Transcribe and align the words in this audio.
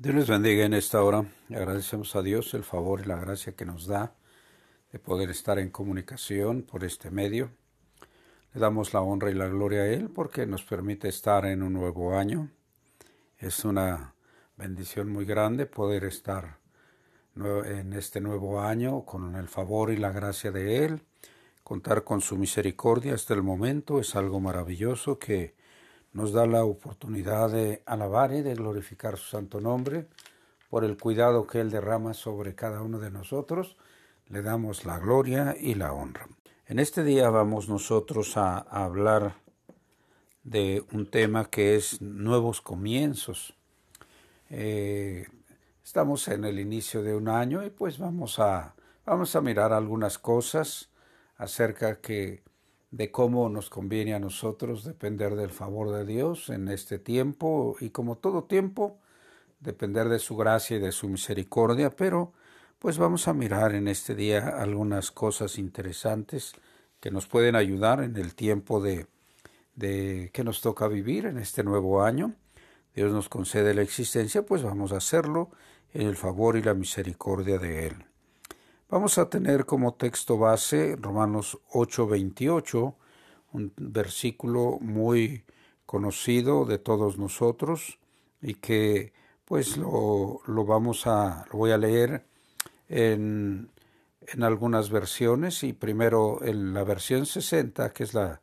Dios 0.00 0.14
les 0.14 0.28
bendiga 0.28 0.64
en 0.64 0.74
esta 0.74 1.02
hora. 1.02 1.24
Agradecemos 1.50 2.14
a 2.14 2.22
Dios 2.22 2.54
el 2.54 2.62
favor 2.62 3.00
y 3.00 3.04
la 3.04 3.16
gracia 3.16 3.56
que 3.56 3.64
nos 3.64 3.88
da 3.88 4.14
de 4.92 5.00
poder 5.00 5.28
estar 5.28 5.58
en 5.58 5.70
comunicación 5.70 6.62
por 6.62 6.84
este 6.84 7.10
medio. 7.10 7.50
Le 8.54 8.60
damos 8.60 8.94
la 8.94 9.00
honra 9.00 9.28
y 9.32 9.34
la 9.34 9.48
gloria 9.48 9.80
a 9.80 9.86
Él 9.88 10.08
porque 10.08 10.46
nos 10.46 10.62
permite 10.62 11.08
estar 11.08 11.46
en 11.46 11.64
un 11.64 11.72
nuevo 11.72 12.16
año. 12.16 12.48
Es 13.38 13.64
una 13.64 14.14
bendición 14.56 15.08
muy 15.08 15.24
grande 15.24 15.66
poder 15.66 16.04
estar 16.04 16.60
en 17.34 17.92
este 17.92 18.20
nuevo 18.20 18.60
año 18.60 19.04
con 19.04 19.34
el 19.34 19.48
favor 19.48 19.90
y 19.90 19.96
la 19.96 20.12
gracia 20.12 20.52
de 20.52 20.84
Él. 20.84 21.02
Contar 21.64 22.04
con 22.04 22.20
su 22.20 22.36
misericordia 22.36 23.14
hasta 23.14 23.34
el 23.34 23.42
momento 23.42 23.98
es 23.98 24.14
algo 24.14 24.38
maravilloso 24.38 25.18
que 25.18 25.56
nos 26.12 26.32
da 26.32 26.46
la 26.46 26.64
oportunidad 26.64 27.50
de 27.50 27.82
alabar 27.86 28.32
y 28.32 28.42
de 28.42 28.54
glorificar 28.54 29.16
su 29.16 29.28
santo 29.30 29.60
nombre 29.60 30.06
por 30.70 30.84
el 30.84 30.96
cuidado 30.96 31.46
que 31.46 31.60
Él 31.60 31.70
derrama 31.70 32.14
sobre 32.14 32.54
cada 32.54 32.82
uno 32.82 32.98
de 32.98 33.10
nosotros. 33.10 33.76
Le 34.26 34.42
damos 34.42 34.84
la 34.84 34.98
gloria 34.98 35.56
y 35.58 35.74
la 35.74 35.92
honra. 35.92 36.28
En 36.66 36.78
este 36.78 37.02
día 37.02 37.30
vamos 37.30 37.68
nosotros 37.68 38.36
a, 38.36 38.58
hablar 38.58 39.36
de 40.42 40.84
un 40.92 41.10
tema 41.10 41.46
que 41.46 41.76
es 41.76 42.02
nuevos 42.02 42.60
comienzos. 42.60 43.54
Eh, 44.50 45.26
estamos 45.82 46.28
en 46.28 46.44
el 46.44 46.58
inicio 46.58 47.02
de 47.02 47.14
un 47.16 47.28
año 47.28 47.64
y 47.64 47.70
pues 47.70 47.98
vamos 47.98 48.38
a, 48.38 48.74
vamos 49.06 49.34
a 49.34 49.40
mirar 49.40 49.72
algunas 49.72 50.18
cosas 50.18 50.90
acerca 51.38 52.00
que 52.00 52.42
de 52.90 53.10
cómo 53.10 53.48
nos 53.48 53.70
conviene 53.70 54.14
a 54.14 54.18
nosotros 54.18 54.84
depender 54.84 55.34
del 55.36 55.50
favor 55.50 55.92
de 55.92 56.06
Dios 56.06 56.48
en 56.48 56.68
este 56.68 56.98
tiempo 56.98 57.76
y 57.80 57.90
como 57.90 58.16
todo 58.16 58.44
tiempo, 58.44 58.98
depender 59.60 60.08
de 60.08 60.18
su 60.18 60.36
gracia 60.36 60.76
y 60.76 60.80
de 60.80 60.92
su 60.92 61.08
misericordia, 61.08 61.90
pero 61.90 62.32
pues 62.78 62.96
vamos 62.96 63.28
a 63.28 63.34
mirar 63.34 63.74
en 63.74 63.88
este 63.88 64.14
día 64.14 64.48
algunas 64.48 65.10
cosas 65.10 65.58
interesantes 65.58 66.52
que 67.00 67.10
nos 67.10 67.26
pueden 67.26 67.56
ayudar 67.56 68.02
en 68.02 68.16
el 68.16 68.34
tiempo 68.34 68.80
de, 68.80 69.06
de 69.74 70.30
que 70.32 70.44
nos 70.44 70.60
toca 70.60 70.88
vivir 70.88 71.26
en 71.26 71.38
este 71.38 71.64
nuevo 71.64 72.02
año. 72.02 72.34
Dios 72.94 73.12
nos 73.12 73.28
concede 73.28 73.74
la 73.74 73.82
existencia, 73.82 74.46
pues 74.46 74.62
vamos 74.62 74.92
a 74.92 74.96
hacerlo 74.98 75.50
en 75.92 76.06
el 76.06 76.16
favor 76.16 76.56
y 76.56 76.62
la 76.62 76.74
misericordia 76.74 77.58
de 77.58 77.86
Él. 77.88 78.07
Vamos 78.90 79.18
a 79.18 79.28
tener 79.28 79.66
como 79.66 79.92
texto 79.92 80.38
base 80.38 80.96
Romanos 80.96 81.58
8:28, 81.72 82.94
un 83.52 83.70
versículo 83.76 84.78
muy 84.80 85.44
conocido 85.84 86.64
de 86.64 86.78
todos 86.78 87.18
nosotros 87.18 87.98
y 88.40 88.54
que 88.54 89.12
pues 89.44 89.76
lo, 89.76 90.40
vamos 90.46 91.06
a, 91.06 91.44
lo 91.52 91.58
voy 91.58 91.72
a 91.72 91.76
leer 91.76 92.24
en, 92.88 93.70
en, 94.26 94.42
algunas 94.42 94.88
versiones 94.88 95.64
y 95.64 95.74
primero 95.74 96.42
en 96.42 96.72
la 96.72 96.82
versión 96.82 97.26
60, 97.26 97.92
que 97.92 98.04
es 98.04 98.14
la 98.14 98.40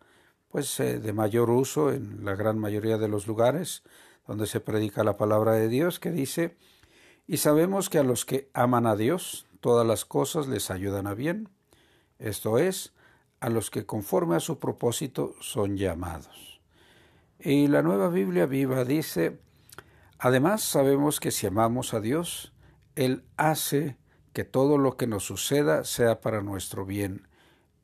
pues 0.50 0.80
eh, 0.80 1.00
de 1.00 1.12
mayor 1.12 1.50
uso 1.50 1.92
en 1.92 2.24
la 2.24 2.36
gran 2.36 2.60
mayoría 2.60 3.00
de 3.00 3.08
los 3.08 3.26
lugares 3.26 3.82
donde 4.28 4.46
se 4.46 4.60
predica 4.60 5.04
la 5.04 5.18
palabra 5.18 5.54
de 5.54 5.70
Dios, 5.70 6.00
que 6.00 6.12
dice, 6.12 6.56
y 7.26 7.38
sabemos 7.38 7.90
que 7.90 7.98
a 7.98 8.04
los 8.04 8.26
que 8.26 8.50
aman 8.54 8.86
a 8.86 8.96
Dios, 8.96 9.45
todas 9.66 9.88
las 9.88 10.06
cosas 10.06 10.48
les 10.48 10.70
ayudan 10.70 11.08
a 11.08 11.16
bien, 11.16 11.50
esto 12.20 12.60
es, 12.60 12.94
a 13.40 13.50
los 13.50 13.72
que 13.72 13.84
conforme 13.84 14.36
a 14.36 14.40
su 14.40 14.60
propósito 14.60 15.34
son 15.42 15.76
llamados. 15.76 16.62
Y 17.40 17.66
la 17.66 17.82
nueva 17.82 18.10
Biblia 18.10 18.46
viva 18.46 18.86
dice, 18.86 19.40
además 20.20 20.62
sabemos 20.62 21.20
que 21.20 21.32
si 21.32 21.48
amamos 21.48 21.96
a 21.96 22.00
Dios, 22.00 22.54
Él 22.96 23.24
hace 23.38 23.98
que 24.34 24.44
todo 24.44 24.78
lo 24.78 24.98
que 24.98 25.08
nos 25.08 25.24
suceda 25.24 25.84
sea 25.84 26.22
para 26.22 26.44
nuestro 26.44 26.86
bien. 26.86 27.28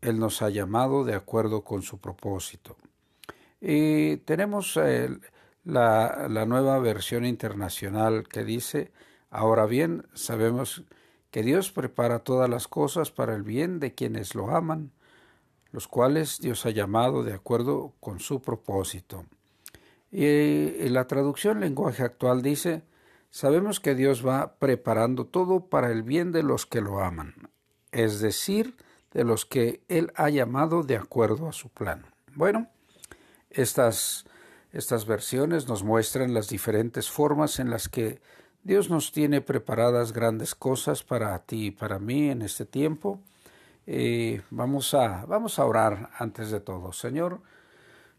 Él 0.02 0.20
nos 0.20 0.44
ha 0.44 0.52
llamado 0.52 1.04
de 1.04 1.16
acuerdo 1.16 1.64
con 1.64 1.82
su 1.82 1.98
propósito. 1.98 2.78
Y 3.60 4.18
tenemos 4.18 4.80
la, 5.64 6.28
la 6.30 6.46
nueva 6.46 6.78
versión 6.78 7.26
internacional 7.26 8.28
que 8.28 8.44
dice, 8.44 8.92
ahora 9.32 9.66
bien, 9.66 10.06
sabemos 10.14 10.84
que 10.86 11.01
Dios 11.32 11.72
prepara 11.72 12.20
todas 12.20 12.50
las 12.50 12.68
cosas 12.68 13.10
para 13.10 13.34
el 13.34 13.44
bien 13.44 13.80
de 13.80 13.96
quienes 13.96 14.36
lo 14.36 14.52
aman, 14.52 14.92
los 15.72 15.88
cuales 15.88 16.40
Dios 16.42 16.66
ha 16.66 16.72
llamado 16.72 17.24
de 17.24 17.34
acuerdo 17.34 17.94
con 18.02 18.20
su 18.20 18.42
propósito. 18.42 19.26
Y 20.12 20.90
la 20.90 21.08
traducción 21.08 21.62
lenguaje 21.62 22.04
actual 22.04 22.42
dice, 22.42 22.84
sabemos 23.30 23.80
que 23.80 23.96
Dios 23.96 24.28
va 24.28 24.56
preparando 24.56 25.26
todo 25.26 25.68
para 25.68 25.90
el 25.90 26.04
bien 26.04 26.34
de 26.34 26.44
los 26.44 26.66
que 26.66 26.82
lo 26.82 27.00
aman, 27.00 27.50
es 27.94 28.20
decir, 28.20 28.76
de 29.14 29.24
los 29.24 29.46
que 29.46 29.82
Él 29.88 30.12
ha 30.16 30.30
llamado 30.30 30.84
de 30.84 30.98
acuerdo 30.98 31.48
a 31.48 31.54
su 31.54 31.70
plan. 31.70 32.06
Bueno, 32.36 32.68
estas, 33.50 34.26
estas 34.74 35.06
versiones 35.06 35.70
nos 35.70 35.84
muestran 35.84 36.34
las 36.34 36.50
diferentes 36.50 37.10
formas 37.10 37.60
en 37.60 37.70
las 37.70 37.88
que 37.88 38.22
Dios 38.64 38.92
nos 38.92 39.12
tiene 39.12 39.42
preparadas 39.42 40.14
grandes 40.14 40.54
cosas 40.54 41.02
para 41.02 41.40
ti 41.40 41.68
y 41.68 41.72
para 41.72 41.98
mí 41.98 42.30
en 42.30 42.44
este 42.44 42.64
tiempo. 42.64 43.20
Eh, 43.88 44.44
vamos, 44.52 44.94
a, 44.94 45.26
vamos 45.26 45.58
a 45.58 45.66
orar 45.66 46.12
antes 46.20 46.52
de 46.52 46.60
todo. 46.60 46.94
Señor, 46.94 47.42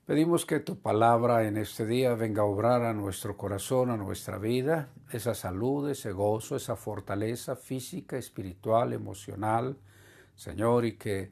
pedimos 0.05 0.45
que 0.45 0.59
tu 0.59 0.81
palabra 0.81 1.47
en 1.47 1.57
este 1.57 1.87
día 1.87 2.15
venga 2.15 2.43
a 2.43 2.47
obrar 2.47 2.83
a 2.83 2.93
nuestro 2.93 3.37
corazón, 3.37 3.91
a 3.91 3.97
nuestra 3.97 4.39
vida, 4.39 4.89
esa 5.13 5.37
salud, 5.37 5.89
ese 5.89 6.11
gozo, 6.11 6.57
esa 6.57 6.75
fortaleza 6.75 7.55
física, 7.55 8.19
espiritual, 8.19 8.93
emocional, 8.93 9.77
Señor, 10.35 10.87
y 10.87 10.97
que 10.97 11.31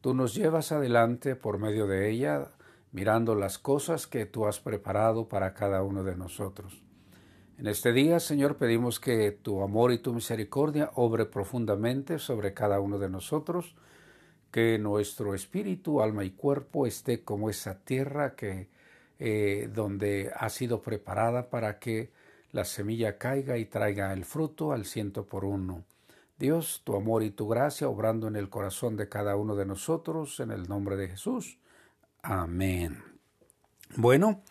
tú 0.00 0.14
nos 0.14 0.34
llevas 0.34 0.72
adelante 0.72 1.36
por 1.36 1.58
medio 1.58 1.86
de 1.86 2.08
ella, 2.08 2.52
mirando 2.90 3.34
las 3.34 3.58
cosas 3.58 4.06
que 4.06 4.24
tú 4.24 4.46
has 4.46 4.60
preparado 4.60 5.28
para 5.28 5.52
cada 5.52 5.82
uno 5.82 6.04
de 6.04 6.16
nosotros. 6.16 6.85
En 7.58 7.68
este 7.68 7.94
día, 7.94 8.20
Señor, 8.20 8.58
pedimos 8.58 9.00
que 9.00 9.32
tu 9.32 9.62
amor 9.62 9.90
y 9.90 9.98
tu 9.98 10.12
misericordia 10.12 10.90
obre 10.94 11.24
profundamente 11.24 12.18
sobre 12.18 12.52
cada 12.52 12.80
uno 12.80 12.98
de 12.98 13.08
nosotros, 13.08 13.74
que 14.50 14.78
nuestro 14.78 15.34
espíritu, 15.34 16.02
alma 16.02 16.24
y 16.24 16.32
cuerpo 16.32 16.86
esté 16.86 17.24
como 17.24 17.48
esa 17.48 17.78
tierra 17.78 18.34
que 18.34 18.68
eh, 19.18 19.70
donde 19.74 20.30
ha 20.36 20.50
sido 20.50 20.82
preparada 20.82 21.48
para 21.48 21.78
que 21.78 22.10
la 22.52 22.66
semilla 22.66 23.16
caiga 23.16 23.56
y 23.56 23.64
traiga 23.64 24.12
el 24.12 24.26
fruto 24.26 24.72
al 24.72 24.84
ciento 24.84 25.24
por 25.24 25.46
uno. 25.46 25.84
Dios, 26.38 26.82
tu 26.84 26.94
amor 26.94 27.22
y 27.22 27.30
tu 27.30 27.48
gracia 27.48 27.88
obrando 27.88 28.28
en 28.28 28.36
el 28.36 28.50
corazón 28.50 28.98
de 28.98 29.08
cada 29.08 29.36
uno 29.36 29.56
de 29.56 29.64
nosotros, 29.64 30.40
en 30.40 30.50
el 30.50 30.68
nombre 30.68 30.96
de 30.96 31.08
Jesús. 31.08 31.58
Amén. 32.20 33.02
Bueno, 33.96 34.42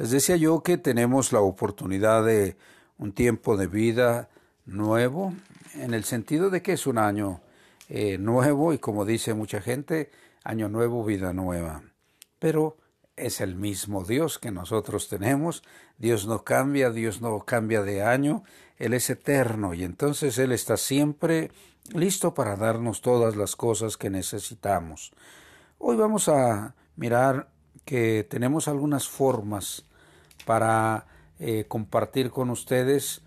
les 0.00 0.10
decía 0.10 0.36
yo 0.36 0.62
que 0.62 0.78
tenemos 0.78 1.30
la 1.30 1.40
oportunidad 1.40 2.24
de 2.24 2.56
un 2.96 3.12
tiempo 3.12 3.58
de 3.58 3.66
vida 3.66 4.30
nuevo, 4.64 5.34
en 5.74 5.92
el 5.92 6.04
sentido 6.04 6.48
de 6.48 6.62
que 6.62 6.72
es 6.72 6.86
un 6.86 6.96
año 6.96 7.42
eh, 7.90 8.16
nuevo 8.16 8.72
y 8.72 8.78
como 8.78 9.04
dice 9.04 9.34
mucha 9.34 9.60
gente, 9.60 10.10
año 10.42 10.70
nuevo, 10.70 11.04
vida 11.04 11.34
nueva. 11.34 11.82
Pero 12.38 12.78
es 13.14 13.42
el 13.42 13.56
mismo 13.56 14.02
Dios 14.02 14.38
que 14.38 14.50
nosotros 14.50 15.10
tenemos. 15.10 15.62
Dios 15.98 16.26
no 16.26 16.44
cambia, 16.44 16.90
Dios 16.90 17.20
no 17.20 17.38
cambia 17.40 17.82
de 17.82 18.02
año, 18.02 18.42
Él 18.78 18.94
es 18.94 19.10
eterno 19.10 19.74
y 19.74 19.84
entonces 19.84 20.38
Él 20.38 20.52
está 20.52 20.78
siempre 20.78 21.50
listo 21.92 22.32
para 22.32 22.56
darnos 22.56 23.02
todas 23.02 23.36
las 23.36 23.54
cosas 23.54 23.98
que 23.98 24.08
necesitamos. 24.08 25.12
Hoy 25.76 25.98
vamos 25.98 26.30
a 26.30 26.74
mirar 26.96 27.50
que 27.84 28.24
tenemos 28.24 28.66
algunas 28.66 29.06
formas 29.06 29.84
para 30.44 31.06
eh, 31.38 31.64
compartir 31.68 32.30
con 32.30 32.50
ustedes 32.50 33.22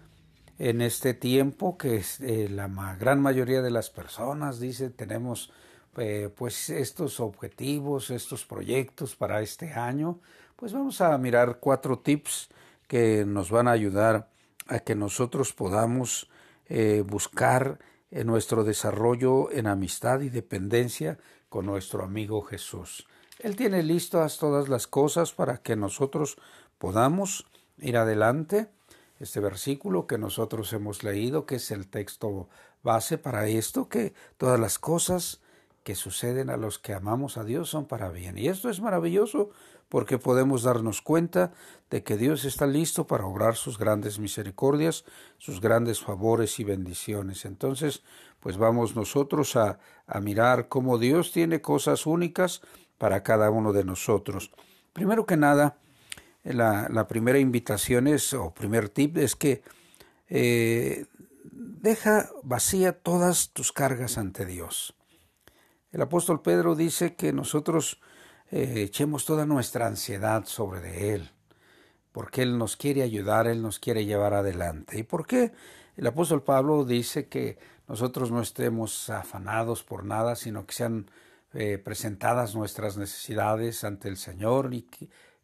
en 0.59 0.81
este 0.81 1.13
tiempo 1.13 1.77
que 1.77 2.03
eh, 2.19 2.47
la 2.49 2.67
gran 2.99 3.21
mayoría 3.21 3.61
de 3.61 3.71
las 3.71 3.89
personas 3.89 4.59
dice 4.59 4.89
tenemos 4.89 5.51
eh, 5.97 6.29
pues 6.35 6.69
estos 6.69 7.19
objetivos, 7.19 8.09
estos 8.09 8.45
proyectos 8.45 9.15
para 9.15 9.41
este 9.41 9.73
año, 9.73 10.19
pues 10.55 10.73
vamos 10.73 11.01
a 11.01 11.17
mirar 11.17 11.57
cuatro 11.59 11.99
tips 11.99 12.49
que 12.87 13.25
nos 13.25 13.49
van 13.49 13.67
a 13.67 13.71
ayudar 13.71 14.29
a 14.67 14.79
que 14.79 14.95
nosotros 14.95 15.53
podamos 15.53 16.29
buscar 17.05 17.77
en 18.09 18.25
nuestro 18.25 18.63
desarrollo 18.63 19.51
en 19.51 19.67
amistad 19.67 20.21
y 20.21 20.29
dependencia 20.29 21.19
con 21.49 21.65
nuestro 21.65 22.03
amigo 22.03 22.41
Jesús. 22.41 23.05
Él 23.39 23.55
tiene 23.55 23.83
listas 23.83 24.37
todas 24.37 24.69
las 24.69 24.87
cosas 24.87 25.33
para 25.33 25.57
que 25.57 25.75
nosotros 25.75 26.37
podamos 26.83 27.45
ir 27.79 27.95
adelante. 27.95 28.67
Este 29.17 29.39
versículo 29.39 30.05
que 30.05 30.17
nosotros 30.17 30.73
hemos 30.73 31.01
leído, 31.01 31.45
que 31.45 31.55
es 31.55 31.71
el 31.71 31.87
texto 31.87 32.49
base 32.83 33.17
para 33.17 33.47
esto, 33.47 33.87
que 33.87 34.13
todas 34.35 34.59
las 34.59 34.79
cosas 34.79 35.39
que 35.85 35.95
suceden 35.95 36.49
a 36.49 36.57
los 36.57 36.79
que 36.79 36.93
amamos 36.93 37.37
a 37.37 37.45
Dios 37.45 37.69
son 37.69 37.85
para 37.85 38.09
bien. 38.09 38.37
Y 38.37 38.49
esto 38.49 38.69
es 38.69 38.81
maravilloso 38.81 39.51
porque 39.87 40.17
podemos 40.17 40.63
darnos 40.63 41.01
cuenta 41.01 41.53
de 41.89 42.03
que 42.03 42.17
Dios 42.17 42.43
está 42.43 42.67
listo 42.67 43.07
para 43.07 43.27
obrar 43.27 43.55
sus 43.55 43.77
grandes 43.77 44.19
misericordias, 44.19 45.05
sus 45.37 45.61
grandes 45.61 46.01
favores 46.01 46.59
y 46.59 46.65
bendiciones. 46.65 47.45
Entonces, 47.45 48.03
pues 48.41 48.57
vamos 48.57 48.93
nosotros 48.93 49.55
a, 49.55 49.79
a 50.05 50.19
mirar 50.19 50.67
cómo 50.67 50.97
Dios 50.97 51.31
tiene 51.31 51.61
cosas 51.61 52.05
únicas 52.05 52.59
para 52.97 53.23
cada 53.23 53.51
uno 53.51 53.71
de 53.71 53.85
nosotros. 53.85 54.51
Primero 54.91 55.25
que 55.25 55.37
nada, 55.37 55.77
la, 56.43 57.07
primera 57.07 57.39
invitación 57.39 58.07
es, 58.07 58.33
o 58.33 58.53
primer 58.53 58.89
tip, 58.89 59.17
es 59.17 59.35
que 59.35 59.63
eh, 60.27 61.05
deja 61.51 62.29
vacía 62.43 62.93
todas 62.93 63.51
tus 63.51 63.71
cargas 63.71 64.17
ante 64.17 64.45
Dios. 64.45 64.95
El 65.91 66.01
apóstol 66.01 66.41
Pedro 66.41 66.75
dice 66.75 67.15
que 67.15 67.33
nosotros 67.33 68.01
eh, 68.51 68.83
echemos 68.83 69.25
toda 69.25 69.45
nuestra 69.45 69.87
ansiedad 69.87 70.45
sobre 70.45 70.81
de 70.81 71.13
Él, 71.13 71.31
porque 72.11 72.41
Él 72.41 72.57
nos 72.57 72.75
quiere 72.77 73.03
ayudar, 73.03 73.47
Él 73.47 73.61
nos 73.61 73.79
quiere 73.79 74.05
llevar 74.05 74.33
adelante. 74.33 74.97
¿Y 74.97 75.03
por 75.03 75.25
qué? 75.25 75.51
El 75.95 76.07
apóstol 76.07 76.43
Pablo 76.43 76.83
dice 76.83 77.27
que 77.27 77.57
nosotros 77.87 78.31
no 78.31 78.41
estemos 78.41 79.09
afanados 79.09 79.83
por 79.83 80.03
nada, 80.03 80.35
sino 80.35 80.65
que 80.65 80.73
sean 80.73 81.09
eh, 81.53 81.77
presentadas 81.77 82.55
nuestras 82.55 82.97
necesidades 82.97 83.83
ante 83.83 84.09
el 84.09 84.17
Señor 84.17 84.73
y 84.73 84.87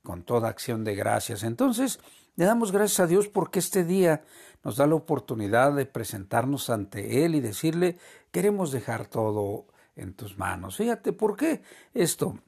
con 0.04 0.24
toda 0.24 0.50
acción 0.50 0.84
de 0.84 0.96
gracias. 0.96 1.44
Entonces, 1.44 2.00
le 2.36 2.46
damos 2.46 2.72
gracias 2.72 3.02
a 3.02 3.08
Dios 3.08 3.28
porque 3.28 3.60
este 3.60 3.84
día 3.84 4.24
nos 4.64 4.78
da 4.78 4.88
la 4.88 4.96
oportunidad 4.96 5.74
de 5.74 5.86
presentarnos 5.86 6.70
ante 6.70 7.26
Él 7.26 7.36
y 7.36 7.42
decirle, 7.42 7.98
queremos 8.32 8.72
dejar 8.72 9.08
todo 9.08 9.68
en 9.96 10.14
tus 10.14 10.38
manos. 10.38 10.78
Fíjate, 10.78 11.14
¿por 11.14 11.36
qué 11.36 11.62
esto? 11.94 12.40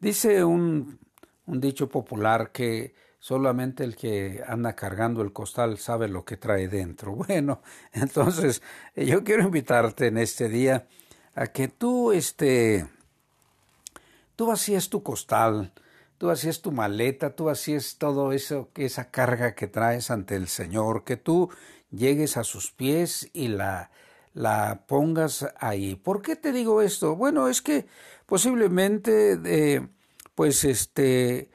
Dice 0.00 0.44
un, 0.44 0.98
dicho 1.46 1.88
popular 1.88 2.52
que 2.52 2.94
solamente 3.18 3.84
el 3.84 3.96
que 3.96 4.42
anda 4.46 4.74
cargando 4.74 5.22
el 5.22 5.32
costal 5.32 5.78
sabe 5.78 6.08
lo 6.08 6.24
que 6.24 6.36
trae 6.36 6.68
dentro. 6.68 7.14
Bueno, 7.26 7.62
entonces 7.92 8.62
yo 8.96 9.24
quiero 9.24 9.44
invitarte 9.44 10.08
en 10.08 10.18
este 10.18 10.48
día 10.48 10.86
a 11.34 11.46
que 11.46 11.68
tú, 11.68 12.12
este, 12.12 12.86
tú 14.36 14.46
vacíes 14.46 14.88
tu 14.88 15.02
costal, 15.02 15.72
tú 16.24 16.28
vacíes 16.28 16.62
tu 16.62 16.72
maleta, 16.72 17.36
tú 17.36 17.44
vacíes 17.44 17.98
todo 17.98 18.32
eso, 18.32 18.70
esa 18.76 19.10
carga 19.10 19.54
que 19.54 19.66
traes 19.66 20.10
ante 20.10 20.36
el 20.36 20.48
Señor, 20.48 21.04
que 21.04 21.18
tú 21.18 21.50
llegues 21.90 22.38
a 22.38 22.44
sus 22.44 22.70
pies 22.70 23.28
y 23.34 23.48
la, 23.48 23.90
la 24.32 24.84
pongas 24.86 25.46
ahí. 25.58 25.96
¿Por 25.96 26.22
qué 26.22 26.34
te 26.34 26.50
digo 26.52 26.80
esto? 26.80 27.14
Bueno, 27.14 27.48
es 27.48 27.60
que 27.60 27.84
posiblemente, 28.24 29.38
eh, 29.44 29.86
pues 30.34 30.64
este, 30.64 31.50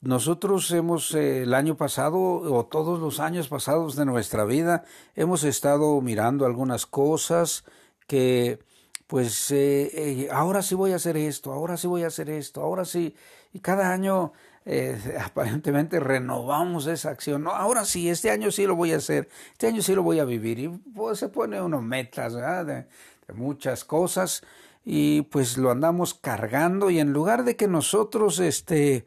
nosotros 0.00 0.68
hemos 0.72 1.14
eh, 1.14 1.44
el 1.44 1.54
año 1.54 1.76
pasado 1.76 2.18
o 2.18 2.66
todos 2.66 2.98
los 2.98 3.20
años 3.20 3.46
pasados 3.46 3.94
de 3.94 4.06
nuestra 4.06 4.44
vida 4.44 4.82
hemos 5.14 5.44
estado 5.44 6.00
mirando 6.00 6.46
algunas 6.46 6.84
cosas 6.84 7.64
que 8.08 8.58
pues 9.06 9.52
eh, 9.52 10.28
ahora 10.32 10.62
sí 10.62 10.74
voy 10.74 10.90
a 10.90 10.96
hacer 10.96 11.16
esto, 11.16 11.52
ahora 11.52 11.76
sí 11.76 11.86
voy 11.86 12.02
a 12.02 12.08
hacer 12.08 12.28
esto, 12.28 12.60
ahora 12.60 12.84
sí. 12.84 13.14
Y 13.54 13.60
cada 13.60 13.90
año 13.90 14.34
aparentemente 15.24 16.00
renovamos 16.00 16.86
esa 16.86 17.10
acción. 17.10 17.44
No, 17.44 17.50
ahora 17.50 17.84
sí, 17.84 18.08
este 18.08 18.30
año 18.30 18.50
sí 18.50 18.66
lo 18.66 18.76
voy 18.76 18.92
a 18.92 18.96
hacer, 18.96 19.28
este 19.52 19.68
año 19.68 19.82
sí 19.82 19.94
lo 19.94 20.02
voy 20.02 20.18
a 20.18 20.24
vivir. 20.24 20.58
Y 20.58 20.68
pues 20.68 21.18
se 21.18 21.28
pone 21.28 21.60
uno 21.60 21.80
metas 21.80 22.34
de, 22.34 22.86
muchas 23.34 23.84
cosas 23.84 24.42
y 24.84 25.22
pues 25.22 25.56
lo 25.56 25.70
andamos 25.70 26.12
cargando 26.12 26.90
y 26.90 27.00
en 27.00 27.14
lugar 27.14 27.44
de 27.44 27.56
que 27.56 27.66
nosotros 27.66 28.38
este, 28.38 29.06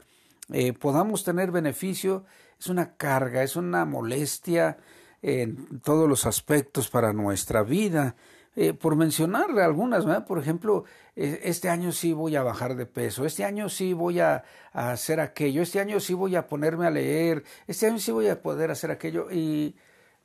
eh, 0.51 0.73
podamos 0.73 1.23
tener 1.23 1.51
beneficio, 1.51 2.25
es 2.59 2.67
una 2.67 2.95
carga, 2.95 3.43
es 3.43 3.55
una 3.55 3.85
molestia 3.85 4.79
en 5.21 5.79
todos 5.81 6.09
los 6.09 6.25
aspectos 6.25 6.89
para 6.89 7.13
nuestra 7.13 7.61
vida. 7.61 8.15
Eh, 8.59 8.73
por 8.73 8.95
mencionarle 8.95 9.61
algunas, 9.61 10.03
por 10.23 10.39
ejemplo, 10.39 10.83
eh, 11.15 11.41
este 11.43 11.69
año 11.69 11.91
sí 11.91 12.11
voy 12.11 12.35
a 12.35 12.41
bajar 12.41 12.75
de 12.75 12.87
peso, 12.87 13.23
este 13.23 13.45
año 13.45 13.69
sí 13.69 13.93
voy 13.93 14.19
a, 14.19 14.43
hacer 14.73 15.19
aquello, 15.19 15.61
este 15.61 15.79
año 15.79 15.99
sí 15.99 16.15
voy 16.15 16.35
a 16.35 16.47
ponerme 16.47 16.87
a 16.87 16.89
leer, 16.89 17.43
este 17.67 17.85
año 17.85 17.99
sí 17.99 18.11
voy 18.11 18.29
a 18.29 18.41
poder 18.41 18.71
hacer 18.71 18.89
aquello. 18.89 19.29
Y 19.31 19.75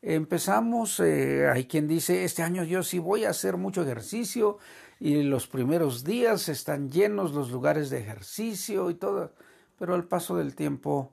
empezamos, 0.01 0.99
eh, 1.01 1.47
hay 1.47 1.67
quien 1.67 1.87
dice, 1.87 2.25
este 2.25 2.43
año 2.43 2.65
yo 2.65 2.83
sí 2.83 2.99
voy 2.99 3.27
a 3.27 3.31
hacer 3.31 3.59
mucho 3.59 3.83
ejercicio 3.83 4.57
y 4.99 5.23
los 5.25 5.47
primeros 5.47 6.03
días 6.03 6.49
están 6.49 6.91
llenos 6.91 7.33
los 7.33 7.51
lugares 7.51 7.91
de 7.91 7.99
ejercicio 7.99 8.89
y 8.89 8.95
todo, 8.95 9.35
pero 9.79 9.95
al 9.95 10.05
paso 10.05 10.37
del 10.37 10.55
tiempo 10.55 11.13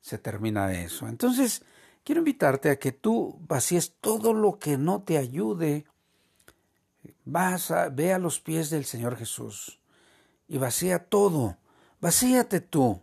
se 0.00 0.16
termina 0.16 0.72
eso. 0.72 1.08
Entonces, 1.08 1.62
quiero 2.04 2.20
invitarte 2.20 2.70
a 2.70 2.78
que 2.78 2.92
tú 2.92 3.38
vacíes 3.46 3.96
todo 4.00 4.32
lo 4.32 4.58
que 4.58 4.78
no 4.78 5.02
te 5.02 5.18
ayude 5.18 5.84
Vas 7.24 7.70
a, 7.70 7.88
ve 7.88 8.12
a 8.12 8.18
los 8.18 8.40
pies 8.40 8.70
del 8.70 8.84
Señor 8.84 9.16
Jesús 9.16 9.80
y 10.48 10.58
vacía 10.58 10.98
todo, 10.98 11.56
vacíate 12.00 12.60
tú 12.60 13.02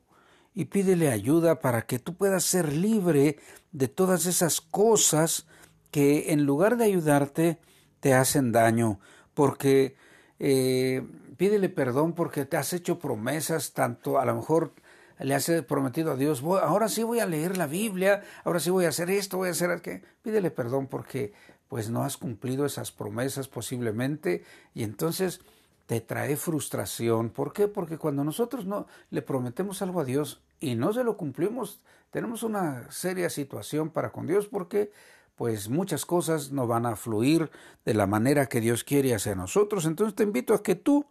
y 0.53 0.65
pídele 0.65 1.09
ayuda 1.09 1.59
para 1.59 1.83
que 1.83 1.99
tú 1.99 2.15
puedas 2.15 2.43
ser 2.43 2.71
libre 2.73 3.37
de 3.71 3.87
todas 3.87 4.25
esas 4.25 4.61
cosas 4.61 5.47
que 5.91 6.31
en 6.33 6.45
lugar 6.45 6.77
de 6.77 6.85
ayudarte 6.85 7.59
te 7.99 8.13
hacen 8.13 8.51
daño, 8.51 8.99
porque 9.33 9.95
eh, 10.39 11.03
pídele 11.37 11.69
perdón 11.69 12.13
porque 12.13 12.45
te 12.45 12.57
has 12.57 12.73
hecho 12.73 12.99
promesas, 12.99 13.73
tanto 13.73 14.19
a 14.19 14.25
lo 14.25 14.35
mejor 14.35 14.73
le 15.19 15.35
has 15.35 15.49
prometido 15.67 16.11
a 16.11 16.15
Dios, 16.15 16.43
ahora 16.43 16.89
sí 16.89 17.03
voy 17.03 17.19
a 17.19 17.27
leer 17.27 17.57
la 17.57 17.67
Biblia, 17.67 18.23
ahora 18.43 18.59
sí 18.59 18.69
voy 18.71 18.85
a 18.85 18.89
hacer 18.89 19.09
esto, 19.11 19.37
voy 19.37 19.49
a 19.49 19.51
hacer 19.51 19.69
aquello. 19.69 20.03
Pídele 20.23 20.49
perdón 20.49 20.87
porque 20.87 21.33
pues 21.71 21.89
no 21.89 22.03
has 22.03 22.17
cumplido 22.17 22.65
esas 22.65 22.91
promesas 22.91 23.47
posiblemente 23.47 24.43
y 24.73 24.83
entonces 24.83 25.39
te 25.85 26.01
trae 26.01 26.35
frustración. 26.35 27.29
¿Por 27.29 27.53
qué? 27.53 27.69
Porque 27.69 27.97
cuando 27.97 28.25
nosotros 28.25 28.65
no 28.65 28.87
le 29.09 29.21
prometemos 29.21 29.81
algo 29.81 30.01
a 30.01 30.03
Dios 30.03 30.41
y 30.59 30.75
no 30.75 30.91
se 30.91 31.05
lo 31.05 31.15
cumplimos, 31.15 31.79
tenemos 32.09 32.43
una 32.43 32.91
seria 32.91 33.29
situación 33.29 33.89
para 33.89 34.11
con 34.11 34.27
Dios 34.27 34.47
porque 34.47 34.91
pues 35.37 35.69
muchas 35.69 36.05
cosas 36.05 36.51
no 36.51 36.67
van 36.67 36.85
a 36.85 36.97
fluir 36.97 37.49
de 37.85 37.93
la 37.93 38.05
manera 38.05 38.47
que 38.47 38.59
Dios 38.59 38.83
quiere 38.83 39.15
hacia 39.15 39.33
nosotros. 39.33 39.85
Entonces 39.85 40.13
te 40.13 40.23
invito 40.23 40.53
a 40.53 40.63
que 40.63 40.75
tú 40.75 41.05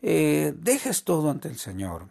eh, 0.00 0.54
dejes 0.56 1.04
todo 1.04 1.30
ante 1.30 1.48
el 1.48 1.58
Señor 1.58 2.08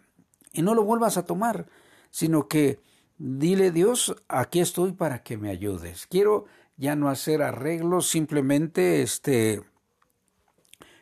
y 0.52 0.62
no 0.62 0.76
lo 0.76 0.84
vuelvas 0.84 1.16
a 1.16 1.26
tomar, 1.26 1.66
sino 2.12 2.46
que 2.46 2.78
dile 3.18 3.72
Dios, 3.72 4.14
aquí 4.28 4.60
estoy 4.60 4.92
para 4.92 5.24
que 5.24 5.36
me 5.36 5.50
ayudes. 5.50 6.06
Quiero 6.06 6.44
ya 6.82 6.96
no 6.96 7.08
hacer 7.08 7.42
arreglos, 7.42 8.08
simplemente 8.08 9.02
este 9.02 9.62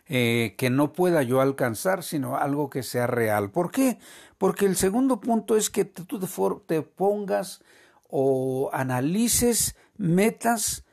eh, 0.08 0.54
que 0.58 0.68
no 0.68 0.92
pueda 0.92 1.22
yo 1.22 1.40
alcanzar, 1.40 2.02
sino 2.02 2.36
algo 2.36 2.68
que 2.68 2.82
sea 2.82 3.06
real. 3.06 3.50
¿Por 3.50 3.70
qué? 3.70 3.98
Porque 4.36 4.66
el 4.66 4.76
segundo 4.76 5.20
punto 5.20 5.56
es 5.56 5.70
que 5.70 5.86
tú 5.86 6.20
te 6.66 6.82
pongas 6.82 7.62
o 8.10 8.68
analices 8.74 9.74
metas 9.96 10.84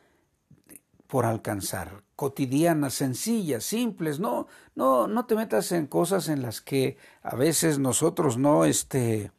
por 1.08 1.26
alcanzar, 1.26 2.04
cotidianas, 2.16 2.94
sencillas, 2.94 3.66
simples, 3.66 4.22
no, 4.22 4.48
no, 4.74 5.08
no 5.08 5.26
te 5.26 5.36
metas 5.36 5.74
en 5.74 5.88
cosas 5.88 6.30
en 6.30 6.42
las 6.42 6.62
que 6.62 6.98
a 7.24 7.36
veces 7.36 7.78
nosotros 7.78 8.38
no, 8.38 8.64
este, 8.64 9.34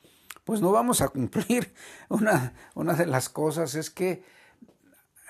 pues 0.45 0.61
no 0.61 0.73
vamos 0.73 1.01
a 1.01 1.09
cumplir. 1.09 1.73
Una, 2.11 2.53
una 2.75 2.93
de 2.93 3.07
las 3.07 3.31
cosas 3.31 3.75
es 3.75 3.89
que 3.89 4.37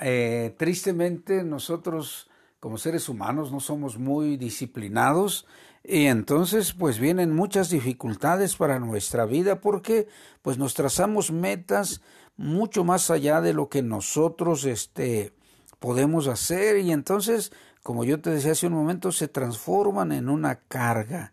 eh, 0.01 0.55
tristemente 0.57 1.43
nosotros 1.43 2.29
como 2.61 2.79
seres 2.79 3.09
humanos 3.09 3.53
no 3.53 3.61
somos 3.61 3.99
muy 3.99 4.37
disciplinados 4.37 5.47
y 5.85 6.07
entonces 6.07 6.73
pues 6.73 6.99
vienen 6.99 7.35
muchas 7.35 7.71
dificultades 7.71 8.57
para 8.57 8.79
nuestra 8.79 9.27
vida 9.27 9.61
porque 9.61 10.09
pues 10.43 10.59
nos 10.59 10.75
trazamos 10.75 11.31
metas 11.31 12.01
mucho 12.37 12.85
más 12.85 13.11
allá 13.11 13.41
de 13.41 13.53
lo 13.55 13.69
que 13.69 13.83
nosotros 13.83 14.65
este 14.65 15.33
podemos 15.79 16.27
hacer 16.27 16.79
y 16.79 16.91
entonces 16.91 17.53
como 17.83 18.05
yo 18.05 18.21
te 18.21 18.31
decía 18.31 18.53
hace 18.53 18.67
un 18.67 18.75
momento 18.75 19.13
se 19.13 19.29
transforman 19.29 20.13
en 20.13 20.29
una 20.29 20.57
carga. 20.57 21.33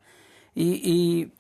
Y, 0.53 0.89
y 0.89 1.33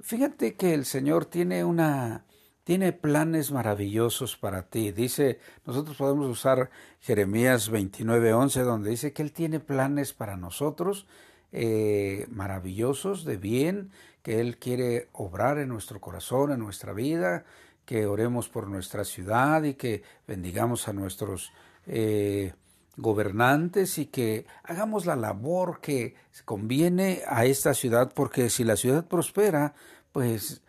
fíjate 0.00 0.56
que 0.56 0.74
el 0.74 0.84
Señor 0.84 1.24
tiene 1.24 1.64
una 1.64 2.24
tiene 2.68 2.92
planes 2.92 3.50
maravillosos 3.50 4.36
para 4.36 4.64
ti. 4.64 4.92
Dice, 4.92 5.40
nosotros 5.64 5.96
podemos 5.96 6.28
usar 6.28 6.68
Jeremías 7.00 7.70
29:11, 7.72 8.62
donde 8.62 8.90
dice 8.90 9.14
que 9.14 9.22
Él 9.22 9.32
tiene 9.32 9.58
planes 9.58 10.12
para 10.12 10.36
nosotros 10.36 11.06
eh, 11.50 12.26
maravillosos, 12.28 13.24
de 13.24 13.38
bien, 13.38 13.90
que 14.22 14.42
Él 14.42 14.58
quiere 14.58 15.08
obrar 15.14 15.56
en 15.56 15.70
nuestro 15.70 15.98
corazón, 15.98 16.52
en 16.52 16.58
nuestra 16.58 16.92
vida, 16.92 17.46
que 17.86 18.04
oremos 18.04 18.50
por 18.50 18.68
nuestra 18.68 19.02
ciudad 19.04 19.62
y 19.62 19.72
que 19.72 20.02
bendigamos 20.26 20.88
a 20.88 20.92
nuestros 20.92 21.54
eh, 21.86 22.52
gobernantes 22.98 23.96
y 23.96 24.04
que 24.04 24.44
hagamos 24.62 25.06
la 25.06 25.16
labor 25.16 25.80
que 25.80 26.16
conviene 26.44 27.22
a 27.28 27.46
esta 27.46 27.72
ciudad, 27.72 28.12
porque 28.14 28.50
si 28.50 28.62
la 28.62 28.76
ciudad 28.76 29.06
prospera, 29.06 29.72
pues 30.12 30.60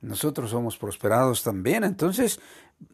nosotros 0.00 0.50
somos 0.50 0.78
prosperados 0.78 1.42
también. 1.42 1.84
Entonces, 1.84 2.40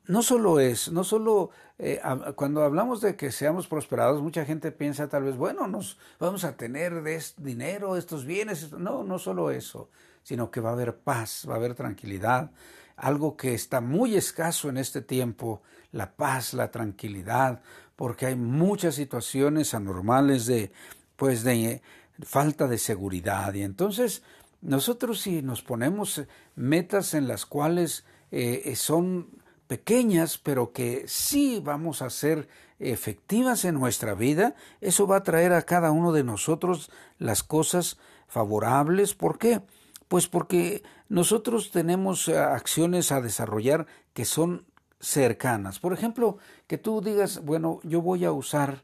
no 0.06 0.22
solo 0.22 0.60
es, 0.60 0.90
no 0.90 1.04
solo 1.04 1.50
eh, 1.78 2.00
cuando 2.36 2.62
hablamos 2.62 3.00
de 3.00 3.16
que 3.16 3.32
seamos 3.32 3.66
prosperados, 3.66 4.22
mucha 4.22 4.44
gente 4.44 4.72
piensa 4.72 5.08
tal 5.08 5.24
vez, 5.24 5.36
bueno, 5.36 5.66
nos 5.66 5.98
vamos 6.18 6.44
a 6.44 6.56
tener 6.56 7.02
de 7.02 7.22
dinero, 7.38 7.96
estos 7.96 8.24
bienes. 8.24 8.72
No, 8.72 9.04
no 9.04 9.18
solo 9.18 9.50
eso, 9.50 9.90
sino 10.22 10.50
que 10.50 10.60
va 10.60 10.70
a 10.70 10.74
haber 10.74 10.96
paz, 10.96 11.46
va 11.48 11.54
a 11.54 11.56
haber 11.56 11.74
tranquilidad, 11.74 12.50
algo 12.96 13.36
que 13.36 13.54
está 13.54 13.80
muy 13.80 14.16
escaso 14.16 14.68
en 14.68 14.78
este 14.78 15.02
tiempo, 15.02 15.62
la 15.92 16.12
paz, 16.12 16.54
la 16.54 16.70
tranquilidad, 16.70 17.60
porque 17.96 18.26
hay 18.26 18.36
muchas 18.36 18.94
situaciones 18.94 19.74
anormales 19.74 20.46
de, 20.46 20.72
pues, 21.16 21.42
de 21.44 21.82
falta 22.22 22.66
de 22.66 22.78
seguridad. 22.78 23.52
Y 23.54 23.62
entonces, 23.62 24.22
nosotros 24.64 25.20
si 25.20 25.42
nos 25.42 25.62
ponemos 25.62 26.22
metas 26.56 27.12
en 27.12 27.28
las 27.28 27.44
cuales 27.44 28.04
eh, 28.30 28.74
son 28.76 29.28
pequeñas, 29.66 30.38
pero 30.38 30.72
que 30.72 31.04
sí 31.06 31.60
vamos 31.62 32.00
a 32.00 32.08
ser 32.08 32.48
efectivas 32.78 33.64
en 33.66 33.74
nuestra 33.74 34.14
vida, 34.14 34.54
eso 34.80 35.06
va 35.06 35.18
a 35.18 35.22
traer 35.22 35.52
a 35.52 35.62
cada 35.62 35.90
uno 35.90 36.12
de 36.12 36.24
nosotros 36.24 36.90
las 37.18 37.42
cosas 37.42 37.98
favorables. 38.26 39.14
¿Por 39.14 39.38
qué? 39.38 39.60
Pues 40.08 40.28
porque 40.28 40.82
nosotros 41.08 41.70
tenemos 41.70 42.28
eh, 42.28 42.38
acciones 42.38 43.12
a 43.12 43.20
desarrollar 43.20 43.86
que 44.14 44.24
son 44.24 44.64
cercanas. 44.98 45.78
Por 45.78 45.92
ejemplo, 45.92 46.38
que 46.66 46.78
tú 46.78 47.02
digas, 47.02 47.44
bueno, 47.44 47.80
yo 47.82 48.00
voy 48.00 48.24
a 48.24 48.32
usar 48.32 48.82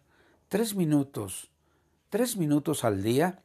tres 0.49 0.75
minutos, 0.75 1.50
tres 2.10 2.37
minutos 2.37 2.84
al 2.84 3.02
día 3.02 3.42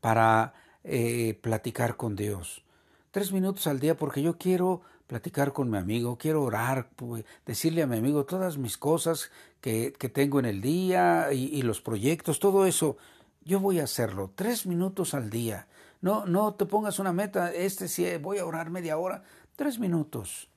para 0.00 0.54
eh, 0.84 1.38
platicar 1.40 1.96
con 1.96 2.16
Dios. 2.16 2.62
Tres 3.10 3.32
minutos 3.32 3.66
al 3.66 3.78
día 3.78 3.96
porque 3.96 4.22
yo 4.22 4.38
quiero 4.38 4.82
platicar 5.06 5.52
con 5.52 5.70
mi 5.70 5.76
amigo, 5.76 6.16
quiero 6.16 6.42
orar, 6.42 6.88
pues, 6.96 7.24
decirle 7.44 7.82
a 7.82 7.86
mi 7.86 7.98
amigo 7.98 8.24
todas 8.24 8.56
mis 8.56 8.78
cosas 8.78 9.30
que, 9.60 9.92
que 9.92 10.08
tengo 10.08 10.38
en 10.38 10.46
el 10.46 10.62
día 10.62 11.32
y, 11.32 11.60
los 11.62 11.82
proyectos, 11.82 12.40
todo 12.40 12.64
eso. 12.64 12.96
Yo 13.44 13.60
voy 13.60 13.80
a 13.80 13.84
hacerlo, 13.84 14.32
tres 14.34 14.66
minutos 14.66 15.12
al 15.12 15.28
día. 15.28 15.68
No, 16.00 16.24
no 16.24 16.54
te 16.54 16.64
pongas 16.64 16.98
una 16.98 17.12
meta, 17.12 17.52
este 17.52 17.88
sí, 17.88 18.06
voy 18.16 18.38
a 18.38 18.46
orar 18.46 18.70
media 18.70 18.96
hora, 18.96 19.22
tres 19.54 19.78
minutos. 19.78 20.48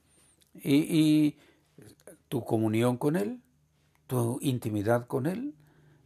Y 0.53 1.35
tu 2.29 2.45
comunión 2.45 2.97
con 2.97 3.17
Él, 3.17 3.41
tu 4.07 4.39
intimidad 4.41 5.07
con 5.07 5.25
Él, 5.25 5.53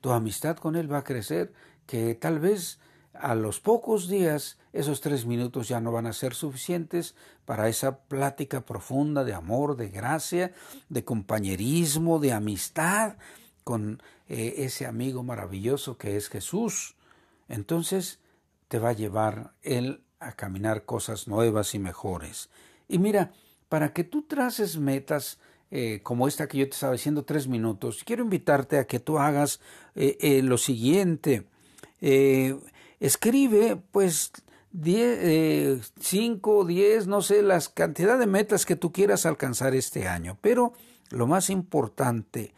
tu 0.02 0.12
amistad 0.12 0.58
con 0.58 0.76
Él 0.76 0.92
va 0.92 1.00
a 1.00 1.04
crecer, 1.04 1.54
que 1.86 2.16
tal 2.16 2.40
vez 2.40 2.80
a 3.20 3.36
los 3.36 3.60
pocos 3.60 4.08
días 4.08 4.58
esos 4.72 5.02
tres 5.02 5.26
minutos 5.26 5.68
ya 5.68 5.80
no 5.80 5.92
van 5.92 6.08
a 6.08 6.14
ser 6.14 6.34
suficientes 6.34 7.16
para 7.46 7.68
esa 7.68 8.00
plática 8.00 8.62
profunda 8.62 9.24
de 9.24 9.34
amor, 9.34 9.76
de 9.76 9.90
gracia, 9.90 10.54
de 10.90 11.04
compañerismo, 11.04 12.20
de 12.20 12.34
amistad 12.34 13.18
con 13.64 14.02
eh, 14.28 14.56
ese 14.58 14.86
amigo 14.86 15.24
maravilloso 15.24 15.98
que 15.98 16.16
es 16.16 16.30
Jesús. 16.30 16.96
Entonces 17.48 18.20
te 18.68 18.80
va 18.80 18.90
a 18.90 18.94
llevar 18.94 19.54
Él 19.64 20.04
a 20.20 20.34
caminar 20.34 20.86
cosas 20.86 21.28
nuevas 21.28 21.76
y 21.76 21.80
mejores. 21.80 22.50
Y 22.88 23.00
mira, 23.00 23.34
para 23.68 23.94
que 23.94 24.04
tú 24.04 24.24
traces 24.24 24.78
metas 24.78 25.40
eh, 25.72 26.00
como 26.04 26.28
esta 26.28 26.48
que 26.48 26.58
yo 26.58 26.66
te 26.66 26.74
estaba 26.74 26.94
diciendo, 26.94 27.26
tres 27.26 27.48
minutos, 27.48 28.04
quiero 28.04 28.24
invitarte 28.24 28.78
a 28.78 28.88
que 28.88 29.00
tú 29.00 29.20
hagas 29.20 29.60
eh, 29.96 30.42
lo 30.44 30.58
siguiente 30.58 31.46
escribe 33.00 33.82
pues 33.92 34.32
5, 34.72 36.66
10, 36.66 37.04
eh, 37.04 37.08
no 37.08 37.22
sé, 37.22 37.42
las 37.42 37.70
cantidad 37.70 38.20
de 38.20 38.28
metas 38.28 38.66
que 38.66 38.76
tú 38.76 38.92
quieras 38.92 39.26
alcanzar 39.26 39.74
este 39.74 40.08
año. 40.08 40.38
Pero 40.42 40.74
lo 41.10 41.28
más 41.28 41.50
importante, 41.50 42.54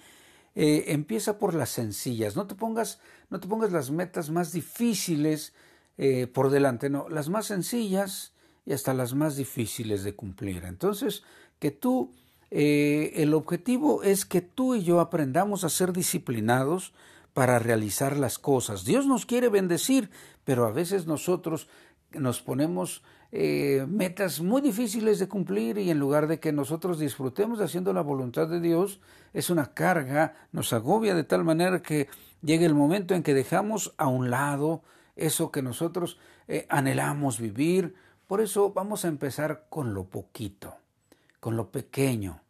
eh, 0.56 0.86
empieza 0.88 1.38
por 1.38 1.54
las 1.54 1.70
sencillas. 1.70 2.36
No 2.36 2.48
te 2.48 2.56
pongas, 2.56 3.00
no 3.30 3.40
te 3.40 3.48
pongas 3.48 3.72
las 3.72 3.92
metas 3.92 4.30
más 4.30 4.52
difíciles 4.52 5.54
eh, 5.98 6.28
por 6.28 6.50
delante, 6.50 6.90
no, 6.90 7.08
las 7.10 7.30
más 7.30 7.46
sencillas 7.46 8.34
y 8.66 8.74
hasta 8.74 8.94
las 8.94 9.14
más 9.14 9.36
difíciles 9.38 10.04
de 10.04 10.16
cumplir. 10.16 10.66
Entonces, 10.66 11.24
que 11.60 11.72
tú, 11.72 12.12
el 12.50 13.34
objetivo 13.34 14.04
es 14.04 14.26
que 14.26 14.42
tú 14.42 14.76
y 14.76 14.84
yo 14.84 15.00
aprendamos 15.00 15.64
a 15.64 15.70
ser 15.70 15.94
disciplinados 15.94 16.94
para 17.34 17.60
realizar 17.60 18.18
las 18.18 18.40
cosas. 18.40 18.86
Dios 18.86 19.06
nos 19.08 19.26
quiere 19.26 19.50
bendecir, 19.50 20.10
pero 20.44 20.66
a 20.66 20.72
veces 20.72 21.08
nosotros 21.08 21.68
nos 22.12 22.42
ponemos 22.42 23.04
eh, 23.32 23.86
metas 23.88 24.42
muy 24.42 24.62
difíciles 24.62 25.18
de 25.20 25.30
cumplir 25.30 25.78
y 25.78 25.90
en 25.90 26.00
lugar 26.00 26.28
de 26.28 26.40
que 26.40 26.52
nosotros 26.52 27.00
disfrutemos 27.00 27.62
haciendo 27.62 27.94
la 27.94 28.02
voluntad 28.02 28.48
de 28.50 28.60
Dios, 28.60 29.00
es 29.34 29.50
una 29.50 29.74
carga, 29.74 30.36
nos 30.52 30.74
agobia 30.74 31.16
de 31.16 31.24
tal 31.24 31.46
manera 31.46 31.82
que 31.82 32.10
llega 32.42 32.66
el 32.66 32.76
momento 32.76 33.16
en 33.16 33.24
que 33.24 33.34
dejamos 33.34 33.94
a 33.98 34.08
un 34.08 34.30
lado 34.30 34.84
eso 35.16 35.52
que 35.52 35.62
nosotros 35.62 36.18
eh, 36.48 36.66
anhelamos 36.70 37.40
vivir. 37.40 37.96
Por 38.28 38.42
eso 38.42 38.74
vamos 38.74 39.06
a 39.06 39.08
empezar 39.08 39.68
con 39.70 39.94
lo 39.94 40.06
poquito, 40.06 40.76
con 41.40 41.56
lo 41.56 41.72
pequeño. 41.72 42.42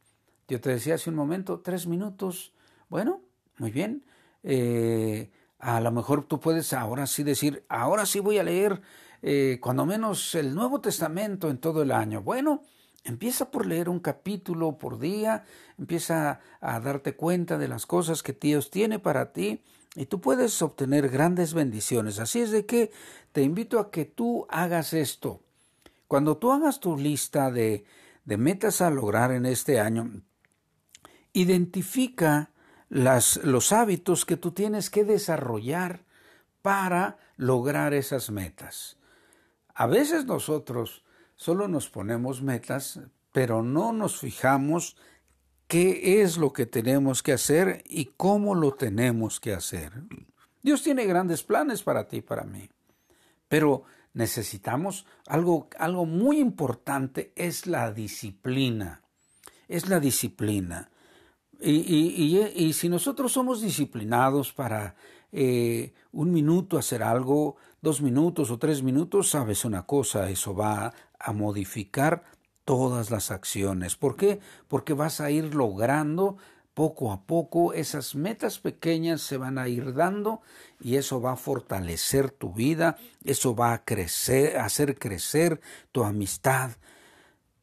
Yo 0.47 0.59
te 0.59 0.69
decía 0.69 0.95
hace 0.95 1.09
un 1.09 1.15
momento, 1.15 1.59
tres 1.59 1.87
minutos. 1.87 2.53
Bueno, 2.89 3.21
muy 3.57 3.71
bien. 3.71 4.03
Eh, 4.43 5.29
a 5.59 5.79
lo 5.79 5.91
mejor 5.91 6.25
tú 6.25 6.39
puedes 6.39 6.73
ahora 6.73 7.05
sí 7.07 7.23
decir, 7.23 7.63
ahora 7.69 8.05
sí 8.05 8.19
voy 8.19 8.39
a 8.39 8.43
leer 8.43 8.81
eh, 9.21 9.59
cuando 9.61 9.85
menos 9.85 10.33
el 10.35 10.55
Nuevo 10.55 10.81
Testamento 10.81 11.49
en 11.49 11.59
todo 11.59 11.83
el 11.83 11.91
año. 11.91 12.21
Bueno, 12.21 12.63
empieza 13.03 13.51
por 13.51 13.65
leer 13.65 13.89
un 13.89 13.99
capítulo 13.99 14.77
por 14.77 14.99
día, 14.99 15.45
empieza 15.77 16.39
a 16.59 16.79
darte 16.79 17.15
cuenta 17.15 17.57
de 17.57 17.67
las 17.67 17.85
cosas 17.85 18.23
que 18.23 18.33
Dios 18.33 18.71
tiene 18.71 18.99
para 18.99 19.33
ti 19.33 19.61
y 19.95 20.05
tú 20.05 20.21
puedes 20.21 20.61
obtener 20.61 21.09
grandes 21.09 21.53
bendiciones. 21.53 22.19
Así 22.19 22.41
es 22.41 22.51
de 22.51 22.65
que 22.65 22.91
te 23.31 23.43
invito 23.43 23.79
a 23.79 23.91
que 23.91 24.05
tú 24.05 24.47
hagas 24.49 24.93
esto. 24.93 25.41
Cuando 26.07 26.37
tú 26.37 26.51
hagas 26.51 26.79
tu 26.79 26.97
lista 26.97 27.51
de, 27.51 27.85
de 28.25 28.37
metas 28.37 28.81
a 28.81 28.89
lograr 28.89 29.31
en 29.31 29.45
este 29.45 29.79
año, 29.79 30.21
identifica 31.33 32.50
las, 32.91 33.37
los 33.45 33.71
hábitos 33.71 34.25
que 34.25 34.35
tú 34.35 34.51
tienes 34.51 34.89
que 34.89 35.05
desarrollar 35.05 36.01
para 36.61 37.17
lograr 37.37 37.93
esas 37.93 38.29
metas. 38.29 38.97
A 39.73 39.87
veces 39.87 40.25
nosotros 40.25 41.05
solo 41.37 41.69
nos 41.69 41.89
ponemos 41.89 42.41
metas, 42.41 42.99
pero 43.31 43.63
no 43.63 43.93
nos 43.93 44.19
fijamos 44.19 44.97
qué 45.69 46.21
es 46.21 46.37
lo 46.37 46.51
que 46.51 46.65
tenemos 46.65 47.23
que 47.23 47.31
hacer 47.31 47.81
y 47.87 48.11
cómo 48.17 48.55
lo 48.55 48.73
tenemos 48.73 49.39
que 49.39 49.53
hacer. 49.53 49.93
Dios 50.61 50.83
tiene 50.83 51.05
grandes 51.05 51.43
planes 51.43 51.83
para 51.83 52.09
ti 52.09 52.17
y 52.17 52.21
para 52.21 52.43
mí, 52.43 52.69
pero 53.47 53.83
necesitamos 54.13 55.05
algo, 55.27 55.69
algo 55.79 56.05
muy 56.05 56.39
importante, 56.39 57.31
es 57.37 57.67
la 57.67 57.93
disciplina. 57.93 59.01
Es 59.69 59.87
la 59.87 60.01
disciplina. 60.01 60.91
Y, 61.63 62.73
si 62.73 62.89
nosotros 62.89 63.31
somos 63.31 63.61
disciplinados 63.61 64.51
para 64.51 64.95
eh, 65.31 65.93
un 66.11 66.31
minuto 66.31 66.77
hacer 66.77 67.03
algo, 67.03 67.57
dos 67.81 68.01
minutos 68.01 68.49
o 68.49 68.57
tres 68.57 68.81
minutos, 68.81 69.29
sabes 69.29 69.63
una 69.63 69.85
cosa, 69.85 70.29
eso 70.29 70.55
va 70.55 70.93
a 71.19 71.33
modificar 71.33 72.23
todas 72.65 73.11
las 73.11 73.31
acciones. 73.31 73.95
¿Por 73.95 74.15
qué? 74.15 74.39
Porque 74.67 74.93
vas 74.93 75.21
a 75.21 75.29
ir 75.29 75.53
logrando 75.53 76.37
poco 76.73 77.11
a 77.11 77.23
poco 77.23 77.73
esas 77.73 78.15
metas 78.15 78.59
pequeñas 78.59 79.21
se 79.21 79.37
van 79.37 79.57
a 79.57 79.67
ir 79.67 79.93
dando 79.93 80.41
y 80.79 80.95
eso 80.95 81.21
va 81.21 81.33
a 81.33 81.37
fortalecer 81.37 82.31
tu 82.31 82.53
vida, 82.53 82.97
eso 83.25 83.55
va 83.55 83.73
a 83.73 83.83
crecer, 83.83 84.57
hacer 84.57 84.97
crecer 84.97 85.59
tu 85.91 86.03
amistad, 86.03 86.71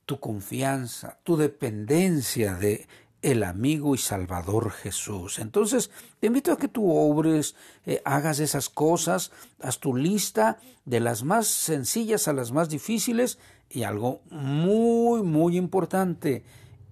tu 0.04 0.20
confianza, 0.20 1.18
tu 1.24 1.36
dependencia 1.36 2.54
de 2.54 2.86
el 3.22 3.42
amigo 3.42 3.94
y 3.94 3.98
salvador 3.98 4.70
Jesús. 4.70 5.38
Entonces, 5.38 5.90
te 6.20 6.28
invito 6.28 6.52
a 6.52 6.58
que 6.58 6.68
tú 6.68 6.90
obres, 6.90 7.56
eh, 7.84 8.00
hagas 8.04 8.38
esas 8.38 8.68
cosas, 8.68 9.32
haz 9.60 9.78
tu 9.80 9.96
lista 9.96 10.58
de 10.84 11.00
las 11.00 11.24
más 11.24 11.46
sencillas 11.46 12.28
a 12.28 12.32
las 12.32 12.52
más 12.52 12.68
difíciles 12.68 13.38
y 13.68 13.82
algo 13.82 14.20
muy, 14.30 15.22
muy 15.22 15.56
importante, 15.56 16.44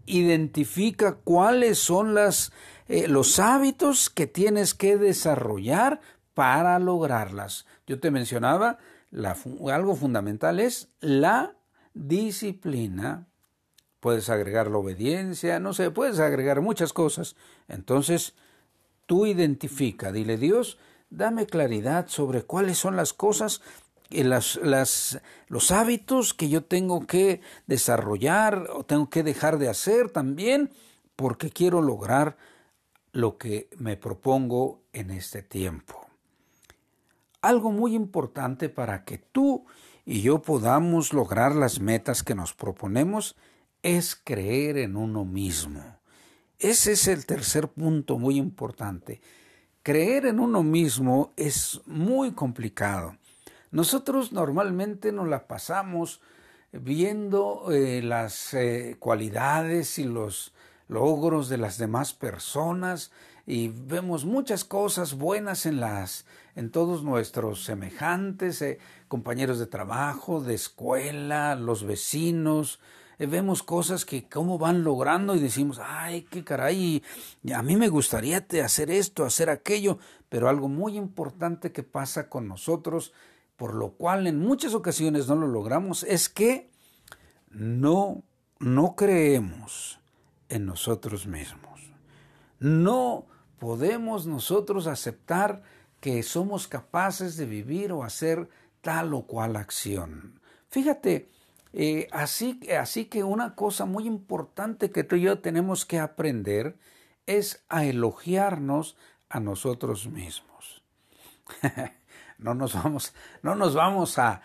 identifica 0.05 1.17
cuáles 1.17 1.79
son 1.79 2.15
las, 2.15 2.53
eh, 2.89 3.09
los 3.09 3.39
hábitos 3.39 4.11
que 4.11 4.27
tienes 4.27 4.75
que 4.75 4.97
desarrollar 4.97 6.01
para 6.35 6.79
lograrlas. 6.79 7.67
Yo 7.87 7.99
te 7.99 8.11
mencionaba, 8.11 8.79
algo 9.73 9.95
fundamental 9.95 10.61
es 10.61 10.89
la 11.01 11.57
disciplina 11.95 13.27
puedes 14.07 14.31
agregar 14.31 14.71
la 14.71 14.79
obediencia, 14.79 15.59
no 15.59 15.73
sé, 15.73 15.91
puedes 15.91 16.21
agregar 16.21 16.61
muchas 16.61 16.93
cosas. 16.93 17.35
Entonces, 17.67 18.35
Tú 19.07 19.27
identifica, 19.27 20.11
dile 20.11 20.37
Dios, 20.37 20.79
dame 21.11 21.47
claridad 21.47 22.09
sobre 22.09 22.43
cuáles 22.43 22.77
son 22.77 22.97
las 22.97 23.13
cosas, 23.13 23.63
eh, 24.11 24.25
las, 24.25 24.57
las, 24.57 25.21
los 25.47 25.71
hábitos 25.71 26.35
que 26.35 26.49
yo 26.49 26.65
tengo 26.65 27.07
que 27.07 27.41
desarrollar 27.69 28.69
o 28.73 28.85
tengo 28.85 29.09
que 29.09 29.23
dejar 29.23 29.59
de 29.59 29.69
hacer 29.69 30.11
también, 30.11 30.73
porque 31.15 31.51
quiero 31.51 31.83
lograr 31.83 32.37
lo 33.13 33.39
que 33.39 33.71
me 33.79 33.97
propongo 33.97 34.83
en 34.93 35.13
este 35.13 35.43
tiempo. 35.43 36.05
Algo 37.41 37.71
muy 37.71 37.95
importante 37.95 38.69
para 38.69 39.05
que 39.05 39.19
tú 39.19 39.67
y 40.05 40.21
yo 40.21 40.43
podamos 40.43 41.13
lograr 41.13 41.55
las 41.55 41.79
metas 41.79 42.25
que 42.25 42.35
nos 42.35 42.55
proponemos 42.55 43.37
es 43.87 44.17
creer 44.17 44.79
en 44.79 44.97
uno 44.97 45.25
mismo. 45.25 45.81
Ese 46.59 46.93
es 46.93 47.07
el 47.07 47.25
tercer 47.25 47.69
punto 47.69 48.19
muy 48.19 48.37
importante. 48.37 49.21
Creer 49.85 50.27
en 50.27 50.41
uno 50.41 50.65
mismo 50.65 51.33
es 51.37 51.81
muy 51.87 52.33
complicado. 52.33 53.17
Nosotros 53.71 54.33
normalmente 54.33 55.13
nos 55.13 55.29
la 55.29 55.47
pasamos 55.47 56.21
viendo 56.73 57.71
eh, 57.71 58.03
las 58.03 58.55
eh, 58.55 58.97
cualidades 58.99 60.01
y 60.01 60.05
los 60.05 60.53
logros 60.89 61.49
de 61.49 61.59
las 61.59 61.79
demás 61.79 62.13
personas 62.13 63.13
y 63.47 63.69
vemos 63.69 64.25
muchas 64.25 64.65
cosas 64.65 65.15
buenas 65.15 65.65
en 65.65 65.79
las 65.79 66.27
en 66.57 66.73
todos 66.73 67.05
nuestros 67.05 67.63
semejantes, 67.63 68.63
eh, 68.63 68.81
compañeros 69.07 69.61
de 69.61 69.67
trabajo, 69.67 70.41
de 70.41 70.55
escuela, 70.55 71.55
los 71.55 71.85
vecinos, 71.85 72.81
vemos 73.19 73.63
cosas 73.63 74.05
que 74.05 74.29
cómo 74.29 74.59
van 74.59 74.85
logrando 74.85 75.35
y 75.35 75.41
decimos, 75.41 75.81
ay, 75.83 76.23
qué 76.31 76.45
caray, 76.45 77.03
a 77.55 77.63
mí 77.63 77.77
me 77.77 77.89
gustaría 77.89 78.47
hacer 78.63 78.91
esto, 78.91 79.25
hacer 79.25 79.49
aquello, 79.49 79.99
pero 80.29 80.49
algo 80.49 80.69
muy 80.69 80.99
importante 80.99 81.73
que 81.73 81.83
pasa 81.83 82.29
con 82.29 82.47
nosotros, 82.47 83.15
por 83.57 83.75
lo 83.75 83.93
cual 83.93 84.27
en 84.27 84.39
muchas 84.39 84.75
ocasiones 84.75 85.29
no 85.29 85.37
lo 85.37 85.47
logramos, 85.47 86.03
es 86.03 86.29
que 86.29 86.71
no, 87.49 88.23
no 88.59 88.95
creemos 88.97 89.99
en 90.51 90.67
nosotros 90.67 91.27
mismos. 91.27 91.81
No 92.59 93.25
podemos 93.59 94.27
nosotros 94.27 94.87
aceptar 94.87 95.63
que 96.01 96.23
somos 96.23 96.69
capaces 96.69 97.37
de 97.37 97.47
vivir 97.47 97.93
o 97.93 98.05
hacer 98.05 98.49
tal 98.83 99.15
o 99.15 99.23
cual 99.23 99.57
acción. 99.57 100.41
Fíjate, 100.69 101.31
eh, 101.79 102.09
así, 102.11 102.59
así 102.81 103.05
que 103.05 103.23
una 103.23 103.55
cosa 103.55 103.85
muy 103.85 104.07
importante 104.07 104.91
que 104.91 105.05
tú 105.05 105.17
y 105.17 105.21
yo 105.21 105.41
tenemos 105.41 105.85
que 105.85 105.99
aprender 105.99 106.79
es 107.27 107.67
a 107.69 107.85
elogiarnos 107.85 108.97
a 109.29 109.41
nosotros 109.41 110.07
mismos. 110.07 110.83
no 112.39 112.55
nos 112.55 112.73
vamos, 112.73 113.13
no 113.43 113.57
nos 113.57 113.75
vamos 113.75 114.19
a, 114.19 114.41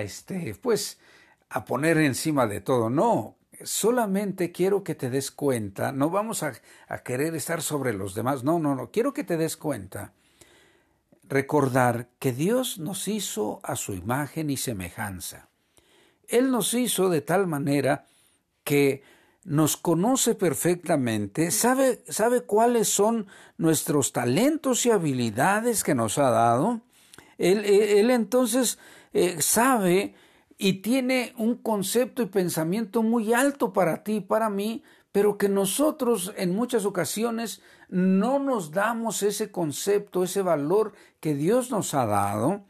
este, 0.00 0.54
pues, 0.62 1.00
a 1.48 1.64
poner 1.64 1.98
encima 1.98 2.46
de 2.46 2.60
todo. 2.60 2.88
No, 2.88 3.34
solamente 3.64 4.52
quiero 4.52 4.84
que 4.84 4.94
te 4.94 5.10
des 5.10 5.32
cuenta, 5.32 5.90
no 5.90 6.08
vamos 6.08 6.44
a, 6.44 6.52
a, 6.86 6.98
querer 6.98 7.34
estar 7.34 7.62
sobre 7.62 7.92
los 7.92 8.14
demás, 8.14 8.44
no, 8.44 8.60
no, 8.60 8.76
no, 8.76 8.92
quiero 8.92 9.12
que 9.12 9.24
te 9.24 9.36
des 9.36 9.56
cuenta, 9.56 10.12
recordar 11.24 12.10
que 12.20 12.30
Dios 12.30 12.78
nos 12.78 13.08
hizo 13.08 13.58
a 13.64 13.74
su 13.74 13.92
imagen 13.92 14.50
y 14.50 14.56
semejanza. 14.56 15.48
Él 16.28 16.50
nos 16.50 16.74
hizo 16.74 17.08
de 17.08 17.20
tal 17.20 17.46
manera 17.46 18.06
que 18.64 19.02
nos 19.46 19.76
conoce 19.76 20.34
perfectamente, 20.34 21.52
sabe, 21.52 22.02
sabe 22.08 22.40
cuáles 22.40 22.88
son 22.88 23.28
nuestros 23.58 24.12
talentos 24.12 24.84
y 24.86 24.90
habilidades 24.90 25.84
que 25.84 25.94
nos 25.94 26.18
ha 26.18 26.30
dado. 26.30 26.80
Él, 27.38 28.10
entonces 28.10 28.78
eh, 29.12 29.40
sabe 29.40 30.14
y 30.58 30.74
tiene 30.74 31.32
un 31.36 31.56
concepto 31.56 32.22
y 32.22 32.26
pensamiento 32.26 33.04
muy 33.04 33.34
alto 33.34 33.72
para 33.72 34.02
ti 34.02 34.16
y 34.16 34.20
para 34.20 34.50
mí, 34.50 34.82
pero 35.12 35.38
que 35.38 35.48
nosotros 35.48 36.32
en 36.36 36.54
muchas 36.54 36.84
ocasiones 36.84 37.62
no 37.88 38.40
nos 38.40 38.72
damos 38.72 39.22
ese 39.22 39.52
concepto, 39.52 40.24
ese 40.24 40.42
valor 40.42 40.92
que 41.20 41.34
Dios 41.34 41.70
nos 41.70 41.94
ha 41.94 42.04
dado. 42.04 42.64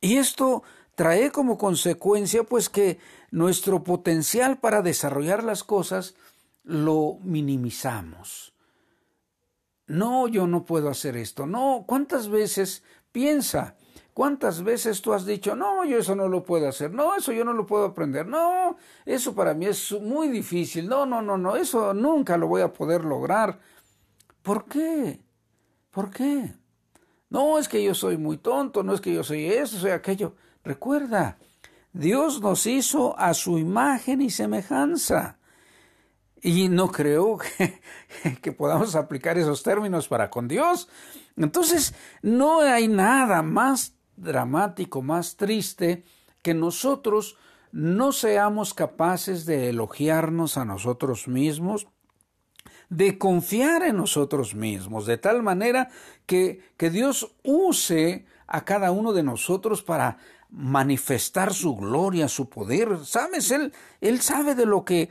Y 0.00 0.16
esto 0.16 0.62
trae 1.00 1.30
como 1.30 1.56
consecuencia 1.56 2.44
pues 2.44 2.68
que 2.68 2.98
nuestro 3.30 3.82
potencial 3.82 4.58
para 4.58 4.82
desarrollar 4.82 5.42
las 5.42 5.64
cosas 5.64 6.14
lo 6.62 7.16
minimizamos. 7.22 8.52
No, 9.86 10.28
yo 10.28 10.46
no 10.46 10.66
puedo 10.66 10.90
hacer 10.90 11.16
esto. 11.16 11.46
No, 11.46 11.84
¿cuántas 11.86 12.28
veces 12.28 12.82
piensa? 13.12 13.78
¿Cuántas 14.12 14.62
veces 14.62 15.00
tú 15.00 15.14
has 15.14 15.24
dicho, 15.24 15.56
no, 15.56 15.86
yo 15.86 15.96
eso 15.96 16.14
no 16.14 16.28
lo 16.28 16.44
puedo 16.44 16.68
hacer, 16.68 16.92
no, 16.92 17.16
eso 17.16 17.32
yo 17.32 17.46
no 17.46 17.54
lo 17.54 17.64
puedo 17.64 17.86
aprender, 17.86 18.26
no, 18.26 18.76
eso 19.06 19.34
para 19.34 19.54
mí 19.54 19.64
es 19.64 19.92
muy 19.92 20.28
difícil, 20.28 20.86
no, 20.86 21.06
no, 21.06 21.22
no, 21.22 21.38
no, 21.38 21.56
eso 21.56 21.94
nunca 21.94 22.36
lo 22.36 22.46
voy 22.46 22.60
a 22.60 22.74
poder 22.74 23.04
lograr? 23.04 23.58
¿Por 24.42 24.66
qué? 24.66 25.18
¿Por 25.90 26.10
qué? 26.10 26.52
No 27.30 27.58
es 27.58 27.70
que 27.70 27.82
yo 27.82 27.94
soy 27.94 28.18
muy 28.18 28.36
tonto, 28.36 28.82
no 28.82 28.92
es 28.92 29.00
que 29.00 29.14
yo 29.14 29.24
soy 29.24 29.46
eso, 29.46 29.78
soy 29.78 29.92
aquello. 29.92 30.34
Recuerda, 30.64 31.38
Dios 31.92 32.40
nos 32.40 32.66
hizo 32.66 33.18
a 33.18 33.34
su 33.34 33.58
imagen 33.58 34.20
y 34.22 34.30
semejanza. 34.30 35.38
Y 36.42 36.68
no 36.68 36.90
creo 36.90 37.38
que, 38.22 38.38
que, 38.40 38.52
podamos 38.52 38.94
aplicar 38.94 39.38
esos 39.38 39.62
términos 39.62 40.08
para 40.08 40.30
con 40.30 40.48
Dios. 40.48 40.88
Entonces, 41.36 41.94
no 42.22 42.60
hay 42.60 42.88
nada 42.88 43.42
más 43.42 43.94
dramático, 44.16 45.02
más 45.02 45.36
triste, 45.36 46.04
que 46.42 46.54
nosotros 46.54 47.36
no 47.72 48.12
seamos 48.12 48.74
capaces 48.74 49.46
de 49.46 49.68
elogiarnos 49.70 50.56
a 50.56 50.64
nosotros 50.64 51.28
mismos, 51.28 51.86
de 52.88 53.18
confiar 53.18 53.82
en 53.82 53.96
nosotros 53.96 54.54
mismos, 54.54 55.06
de 55.06 55.18
tal 55.18 55.42
manera 55.42 55.90
que, 56.26 56.60
que 56.76 56.90
Dios 56.90 57.36
use 57.44 58.26
a 58.46 58.64
cada 58.64 58.90
uno 58.90 59.12
de 59.12 59.22
nosotros 59.22 59.82
para 59.82 60.18
manifestar 60.50 61.54
su 61.54 61.76
gloria, 61.76 62.28
su 62.28 62.48
poder. 62.48 63.04
¿Sabes? 63.04 63.50
Él, 63.50 63.72
él 64.00 64.20
sabe 64.20 64.54
de 64.54 64.66
lo 64.66 64.84
que 64.84 65.10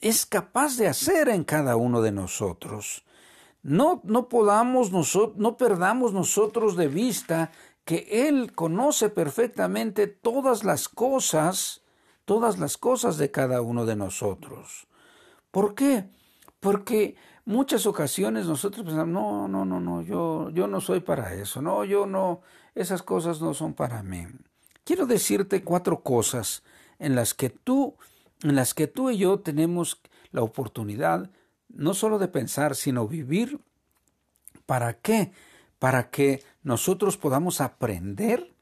es 0.00 0.26
capaz 0.26 0.76
de 0.76 0.88
hacer 0.88 1.28
en 1.28 1.44
cada 1.44 1.76
uno 1.76 2.02
de 2.02 2.12
nosotros. 2.12 3.04
No, 3.62 4.00
no 4.04 4.28
podamos 4.28 4.92
no 5.36 5.56
perdamos 5.56 6.12
nosotros 6.12 6.76
de 6.76 6.88
vista 6.88 7.50
que 7.84 8.28
Él 8.28 8.52
conoce 8.54 9.08
perfectamente 9.08 10.06
todas 10.06 10.64
las 10.64 10.88
cosas, 10.88 11.82
todas 12.24 12.58
las 12.58 12.76
cosas 12.76 13.16
de 13.16 13.30
cada 13.30 13.62
uno 13.62 13.86
de 13.86 13.96
nosotros. 13.96 14.86
¿Por 15.50 15.74
qué? 15.74 16.10
Porque 16.60 17.16
muchas 17.44 17.86
ocasiones 17.86 18.46
nosotros 18.46 18.84
pensamos, 18.84 19.08
no, 19.08 19.48
no, 19.48 19.64
no, 19.64 19.80
no, 19.80 20.02
yo, 20.02 20.50
yo 20.50 20.66
no 20.66 20.80
soy 20.80 21.00
para 21.00 21.34
eso, 21.34 21.62
no, 21.62 21.84
yo 21.84 22.06
no, 22.06 22.40
esas 22.74 23.02
cosas 23.02 23.40
no 23.40 23.54
son 23.54 23.72
para 23.72 24.02
mí. 24.02 24.26
Quiero 24.86 25.06
decirte 25.06 25.64
cuatro 25.64 26.04
cosas 26.04 26.62
en 27.00 27.16
las 27.16 27.34
que 27.34 27.50
tú, 27.50 27.96
en 28.44 28.54
las 28.54 28.72
que 28.72 28.86
tú 28.86 29.10
y 29.10 29.18
yo 29.18 29.40
tenemos 29.40 30.00
la 30.30 30.42
oportunidad 30.42 31.28
no 31.68 31.92
solo 31.92 32.20
de 32.20 32.28
pensar, 32.28 32.76
sino 32.76 33.08
vivir. 33.08 33.58
¿Para 34.64 35.00
qué? 35.00 35.32
Para 35.80 36.08
que 36.10 36.44
nosotros 36.62 37.16
podamos 37.16 37.60
aprender 37.60 38.54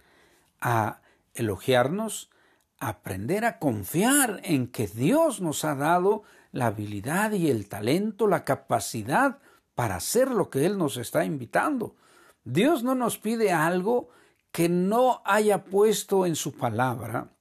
a 0.63 1.03
elogiarnos, 1.35 2.31
aprender 2.79 3.45
a 3.45 3.59
confiar 3.59 4.41
en 4.45 4.69
que 4.69 4.87
Dios 4.87 5.43
nos 5.43 5.63
ha 5.67 5.75
dado 5.75 6.23
la 6.53 6.69
habilidad 6.69 7.33
y 7.33 7.51
el 7.51 7.69
talento, 7.69 8.29
la 8.29 8.47
capacidad 8.47 9.41
para 9.75 9.97
hacer 9.97 10.31
lo 10.31 10.49
que 10.49 10.65
Él 10.65 10.79
nos 10.79 10.97
está 10.97 11.27
invitando. 11.27 11.97
Dios 12.45 12.83
no 12.83 12.95
nos 12.95 13.19
pide 13.19 13.53
algo 13.53 14.09
que 14.55 14.69
no 14.69 15.21
haya 15.25 15.65
puesto 15.65 16.27
en 16.27 16.37
su 16.37 16.53
palabra 16.53 17.33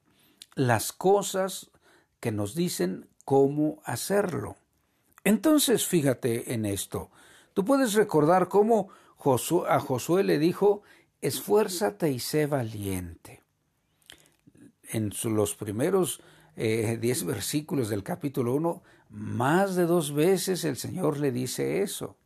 las 0.56 0.92
cosas 0.92 1.70
que 2.20 2.32
nos 2.32 2.56
dicen 2.56 3.08
cómo 3.24 3.84
hacerlo. 3.86 4.56
Entonces, 5.24 5.86
fíjate 5.86 6.56
en 6.56 6.66
esto. 6.66 7.12
Tú 7.54 7.66
puedes 7.66 7.94
recordar 7.94 8.48
cómo 8.48 8.90
a 9.68 9.80
Josué 9.80 10.24
le 10.24 10.40
dijo, 10.40 10.82
esfuérzate 11.22 12.10
y 12.10 12.18
sé 12.18 12.48
valiente. 12.48 13.44
En 14.90 15.14
los 15.26 15.54
primeros 15.54 16.20
eh, 16.56 16.98
diez 17.00 17.26
versículos 17.26 17.90
del 17.90 18.02
capítulo 18.02 18.56
1, 18.56 18.82
más 19.12 19.76
de 19.76 19.86
dos 19.86 20.16
veces 20.16 20.64
el 20.64 20.78
Señor 20.78 21.20
le 21.20 21.32
dice 21.32 21.84
eso, 21.84 22.18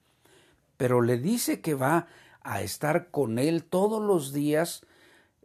pero 0.78 1.02
le 1.02 1.17
dice 1.17 1.60
que 1.60 1.73
va 1.73 2.08
a 2.47 2.62
estar 2.62 3.12
con 3.12 3.39
él 3.39 3.65
todos 3.65 4.01
los 4.01 4.31
días 4.31 4.81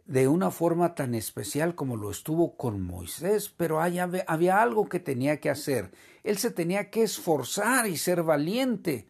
de 0.05 0.29
una 0.29 0.51
forma 0.51 0.95
tan 0.95 1.15
especial 1.15 1.75
como 1.75 1.97
lo 1.97 2.09
estuvo 2.09 2.55
con 2.55 2.81
Moisés, 2.81 3.49
pero 3.49 3.81
había, 3.81 4.09
había 4.27 4.61
algo 4.61 4.87
que 4.87 5.01
tenía 5.01 5.39
que 5.41 5.49
hacer. 5.49 5.91
Él 6.23 6.37
se 6.37 6.49
tenía 6.49 6.89
que 6.89 7.03
esforzar 7.03 7.87
y 7.87 7.97
ser 7.97 8.23
valiente 8.23 9.07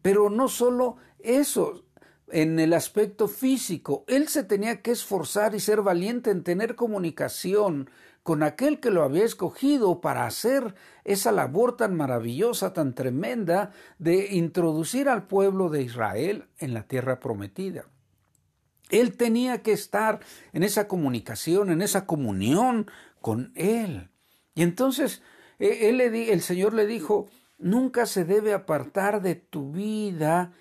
Pero 0.00 0.30
no 0.30 0.46
solo 0.48 0.96
eso, 1.18 1.84
en 2.28 2.60
el 2.60 2.72
aspecto 2.72 3.26
físico, 3.26 4.04
él 4.06 4.28
se 4.28 4.44
tenía 4.44 4.80
que 4.80 4.92
esforzar 4.92 5.54
y 5.54 5.60
ser 5.60 5.82
valiente 5.82 6.30
en 6.30 6.44
tener 6.44 6.76
comunicación 6.76 7.90
con 8.28 8.42
aquel 8.42 8.78
que 8.78 8.90
lo 8.90 9.04
había 9.04 9.24
escogido 9.24 10.02
para 10.02 10.26
hacer 10.26 10.74
esa 11.04 11.32
labor 11.32 11.78
tan 11.78 11.96
maravillosa, 11.96 12.74
tan 12.74 12.94
tremenda, 12.94 13.72
de 13.98 14.34
introducir 14.34 15.08
al 15.08 15.26
pueblo 15.26 15.70
de 15.70 15.80
Israel 15.80 16.44
en 16.58 16.74
la 16.74 16.82
tierra 16.82 17.20
prometida. 17.20 17.86
Él 18.90 19.16
tenía 19.16 19.62
que 19.62 19.72
estar 19.72 20.20
en 20.52 20.62
esa 20.62 20.88
comunicación, 20.88 21.70
en 21.70 21.80
esa 21.80 22.04
comunión 22.04 22.90
con 23.22 23.50
Él. 23.54 24.10
Y 24.54 24.62
entonces 24.62 25.22
e, 25.58 25.90
le 25.94 26.30
el 26.30 26.42
Señor 26.42 26.74
le 26.74 26.86
dijo, 26.86 27.30
nunca 27.56 28.04
se 28.04 28.26
debe 28.26 28.52
apartar 28.52 29.22
de 29.22 29.36
tu 29.36 29.72
vida 29.72 30.52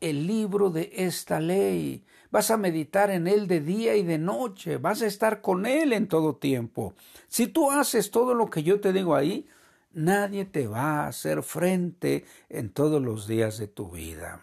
el 0.00 0.26
libro 0.26 0.70
de 0.70 0.90
esta 0.94 1.40
ley. 1.40 2.06
Vas 2.32 2.50
a 2.50 2.56
meditar 2.56 3.10
en 3.10 3.28
él 3.28 3.46
de 3.46 3.60
día 3.60 3.94
y 3.94 4.02
de 4.02 4.16
noche, 4.16 4.78
vas 4.78 5.02
a 5.02 5.06
estar 5.06 5.42
con 5.42 5.66
él 5.66 5.92
en 5.92 6.08
todo 6.08 6.34
tiempo. 6.34 6.94
Si 7.28 7.46
tú 7.46 7.70
haces 7.70 8.10
todo 8.10 8.32
lo 8.32 8.48
que 8.48 8.62
yo 8.62 8.80
te 8.80 8.94
digo 8.94 9.14
ahí, 9.14 9.46
nadie 9.92 10.46
te 10.46 10.66
va 10.66 11.02
a 11.02 11.08
hacer 11.08 11.42
frente 11.42 12.24
en 12.48 12.70
todos 12.70 13.02
los 13.02 13.28
días 13.28 13.58
de 13.58 13.68
tu 13.68 13.90
vida. 13.90 14.40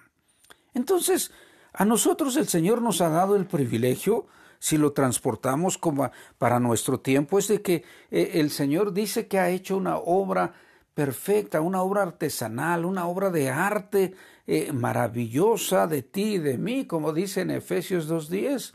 Entonces, 0.76 1.32
a 1.74 1.84
nosotros 1.84 2.38
el 2.38 2.48
Señor 2.48 2.84
nos 2.84 3.02
ha 3.02 3.10
dado 3.10 3.36
el 3.36 3.48
privilegio, 3.48 4.28
si 4.60 4.78
lo 4.78 4.94
transportamos 4.94 5.80
como 5.80 6.12
para 6.38 6.60
nuestro 6.60 7.00
tiempo, 7.00 7.40
es 7.40 7.48
de 7.48 7.64
que 7.64 7.84
eh, 8.12 8.32
el 8.36 8.52
Señor 8.52 8.94
dice 8.94 9.28
que 9.28 9.40
ha 9.40 9.50
hecho 9.50 9.76
una 9.76 9.98
obra 9.98 10.54
perfecta, 11.00 11.62
una 11.62 11.82
obra 11.82 12.02
artesanal, 12.02 12.84
una 12.84 13.08
obra 13.08 13.30
de 13.30 13.50
arte 13.50 14.16
eh, 14.46 14.74
maravillosa 14.74 15.88
de 15.88 16.04
ti 16.04 16.34
y 16.34 16.38
de 16.40 16.58
mí, 16.58 16.86
como 16.88 17.14
dice 17.14 17.40
en 17.40 17.52
Efesios 17.52 18.10
2.10. 18.12 18.74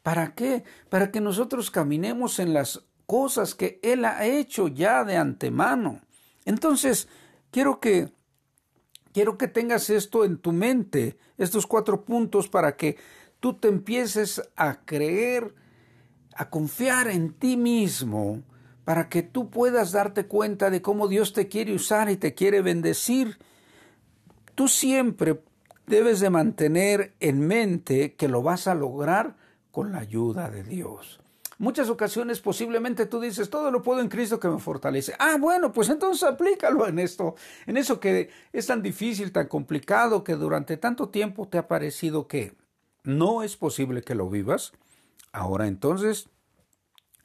¿Para 0.00 0.36
qué? 0.36 0.62
Para 0.88 1.10
que 1.10 1.20
nosotros 1.20 1.72
caminemos 1.72 2.38
en 2.38 2.54
las 2.54 2.84
cosas 3.04 3.56
que 3.56 3.80
Él 3.82 4.04
ha 4.04 4.24
hecho 4.26 4.68
ya 4.68 5.02
de 5.02 5.16
antemano. 5.16 6.02
Entonces, 6.44 7.08
quiero 7.50 7.80
que 7.80 8.12
quiero 9.12 9.36
que 9.36 9.48
tengas 9.48 9.90
esto 9.90 10.24
en 10.24 10.38
tu 10.38 10.52
mente, 10.52 11.18
estos 11.36 11.66
cuatro 11.66 12.04
puntos 12.04 12.46
para 12.48 12.76
que 12.76 12.96
tú 13.40 13.54
te 13.54 13.66
empieces 13.66 14.40
a 14.54 14.84
creer, 14.84 15.52
a 16.32 16.48
confiar 16.48 17.08
en 17.08 17.32
ti 17.32 17.56
mismo, 17.56 18.44
para 18.86 19.08
que 19.08 19.24
tú 19.24 19.50
puedas 19.50 19.90
darte 19.90 20.26
cuenta 20.26 20.70
de 20.70 20.80
cómo 20.80 21.08
Dios 21.08 21.32
te 21.32 21.48
quiere 21.48 21.74
usar 21.74 22.08
y 22.08 22.16
te 22.16 22.34
quiere 22.34 22.62
bendecir. 22.62 23.36
Tú 24.54 24.68
siempre 24.68 25.42
debes 25.88 26.20
de 26.20 26.30
mantener 26.30 27.12
en 27.18 27.48
mente 27.48 28.14
que 28.14 28.28
lo 28.28 28.44
vas 28.44 28.68
a 28.68 28.76
lograr 28.76 29.34
con 29.72 29.90
la 29.90 29.98
ayuda 29.98 30.50
de 30.50 30.62
Dios. 30.62 31.18
Muchas 31.58 31.90
ocasiones 31.90 32.38
posiblemente 32.38 33.06
tú 33.06 33.18
dices, 33.18 33.50
todo 33.50 33.72
lo 33.72 33.82
puedo 33.82 34.00
en 34.00 34.08
Cristo 34.08 34.38
que 34.38 34.46
me 34.46 34.60
fortalece. 34.60 35.14
Ah, 35.18 35.36
bueno, 35.36 35.72
pues 35.72 35.88
entonces 35.88 36.22
aplícalo 36.22 36.86
en 36.86 37.00
esto, 37.00 37.34
en 37.66 37.78
eso 37.78 37.98
que 37.98 38.30
es 38.52 38.68
tan 38.68 38.82
difícil, 38.82 39.32
tan 39.32 39.48
complicado, 39.48 40.22
que 40.22 40.36
durante 40.36 40.76
tanto 40.76 41.08
tiempo 41.08 41.48
te 41.48 41.58
ha 41.58 41.66
parecido 41.66 42.28
que 42.28 42.54
no 43.02 43.42
es 43.42 43.56
posible 43.56 44.02
que 44.02 44.14
lo 44.14 44.30
vivas. 44.30 44.70
Ahora 45.32 45.66
entonces, 45.66 46.28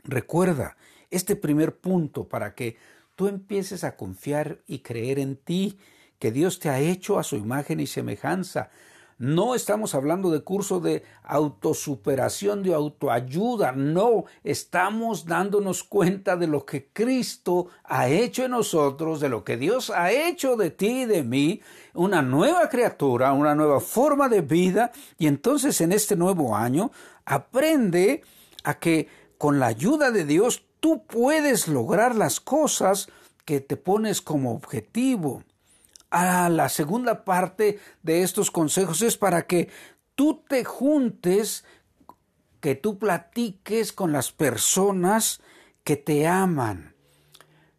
recuerda, 0.04 0.76
este 1.12 1.36
primer 1.36 1.78
punto 1.78 2.28
para 2.28 2.56
que 2.56 2.78
tú 3.16 3.28
empieces 3.28 3.84
a 3.84 3.96
confiar 3.96 4.62
y 4.66 4.80
creer 4.80 5.20
en 5.20 5.36
ti, 5.36 5.78
que 6.18 6.32
Dios 6.32 6.60
te 6.60 6.70
ha 6.70 6.80
hecho 6.80 7.20
a 7.20 7.24
su 7.24 7.36
imagen 7.36 7.80
y 7.80 7.88
semejanza. 7.88 8.70
No 9.18 9.54
estamos 9.54 9.94
hablando 9.94 10.32
de 10.32 10.42
curso 10.42 10.80
de 10.80 11.04
autosuperación, 11.22 12.64
de 12.64 12.74
autoayuda, 12.74 13.72
no, 13.72 14.26
estamos 14.44 15.26
dándonos 15.26 15.84
cuenta 15.84 16.38
de 16.38 16.48
lo 16.48 16.66
que 16.66 16.88
Cristo 16.92 17.68
ha 17.84 18.08
hecho 18.08 18.46
en 18.46 18.52
nosotros, 18.52 19.20
de 19.20 19.30
lo 19.30 19.44
que 19.44 19.58
Dios 19.58 19.92
ha 19.92 20.12
hecho 20.12 20.56
de 20.56 20.72
ti 20.72 21.04
y 21.04 21.06
de 21.06 21.22
mí, 21.22 21.62
una 21.94 22.24
nueva 22.24 22.68
criatura, 22.68 23.34
una 23.34 23.54
nueva 23.54 23.80
forma 23.80 24.28
de 24.28 24.42
vida, 24.42 24.92
y 25.20 25.28
entonces 25.28 25.80
en 25.82 25.92
este 25.92 26.16
nuevo 26.16 26.56
año 26.56 26.92
aprende 27.24 28.24
a 28.64 28.80
que 28.80 29.08
con 29.38 29.60
la 29.60 29.68
ayuda 29.68 30.10
de 30.10 30.26
Dios 30.26 30.66
tú 30.82 31.06
puedes 31.06 31.70
lograr 31.70 32.16
las 32.16 32.42
cosas 32.42 33.08
que 33.46 33.62
te 33.62 33.78
pones 33.78 34.22
como 34.22 34.52
objetivo. 34.52 35.44
A 36.10 36.50
la 36.50 36.68
segunda 36.68 37.24
parte 37.24 37.80
de 38.04 38.24
estos 38.24 38.52
consejos 38.52 39.02
es 39.02 39.16
para 39.16 39.44
que 39.48 39.70
tú 40.16 40.44
te 40.50 40.66
juntes, 40.66 41.64
que 42.60 42.76
tú 42.76 43.00
platiques 43.00 43.94
con 43.94 44.12
las 44.12 44.34
personas 44.34 45.40
que 45.86 45.96
te 45.96 46.28
aman. 46.28 46.92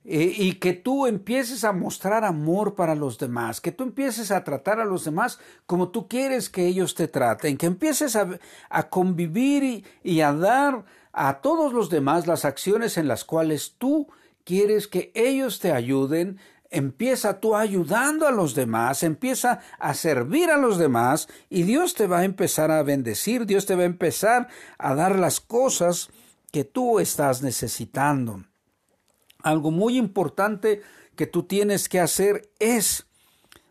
Eh, 0.05 0.35
y 0.37 0.55
que 0.55 0.73
tú 0.73 1.07
empieces 1.07 1.63
a 1.63 1.73
mostrar 1.73 2.25
amor 2.25 2.75
para 2.75 2.97
los 2.97 3.19
demás, 3.19 3.61
que 3.61 3.71
tú 3.71 3.85
empieces 3.85 4.33
a 4.33 4.43
tratar 4.43 4.81
a 4.81 4.85
los 4.85 5.05
demás 5.05 5.39
como 5.65 5.91
tú 5.91 6.09
quieres 6.09 6.51
que 6.51 6.67
ellos 6.67 6.97
te 6.97 7.07
traten, 7.07 7.57
que 7.57 7.67
empieces 7.67 8.17
a, 8.17 8.89
convivir 8.91 9.85
y 10.03 10.21
a 10.23 10.33
dar 10.33 10.85
a 11.13 11.41
todos 11.41 11.73
los 11.73 11.91
demás 11.91 12.27
las 12.27 12.45
acciones 12.45 12.97
en 12.97 13.09
las 13.09 13.25
cuales 13.25 13.75
tú 13.79 14.09
quieres 14.45 14.89
que 14.89 15.13
ellos 15.15 15.61
te 15.61 15.73
ayuden, 15.73 16.39
empieza 16.71 17.39
tú 17.39 17.55
ayudando 17.55 18.27
a 18.27 18.33
los 18.33 18.55
demás, 18.55 19.03
empieza 19.03 19.61
a 19.79 19.95
servir 19.95 20.51
a 20.51 20.57
los 20.57 20.79
demás 20.79 21.29
y 21.51 21.63
Dios 21.65 21.95
te 21.95 22.07
va 22.07 22.21
a 22.21 22.25
empezar 22.25 22.71
a 22.71 22.83
bendecir, 22.83 23.47
Dios 23.47 23.67
te 23.67 23.77
va 23.77 23.83
a 23.83 23.87
empezar 23.87 24.49
a 24.79 24.95
dar 24.95 25.19
las 25.19 25.41
cosas 25.41 26.11
que 26.51 26.65
tú 26.65 26.99
estás 26.99 27.43
necesitando. 27.43 28.45
Algo 29.43 29.71
muy 29.71 29.99
importante 29.99 30.83
que 31.15 31.27
tú 31.27 31.43
tienes 31.45 31.89
que 31.89 32.01
hacer 32.01 32.51
es 32.59 33.07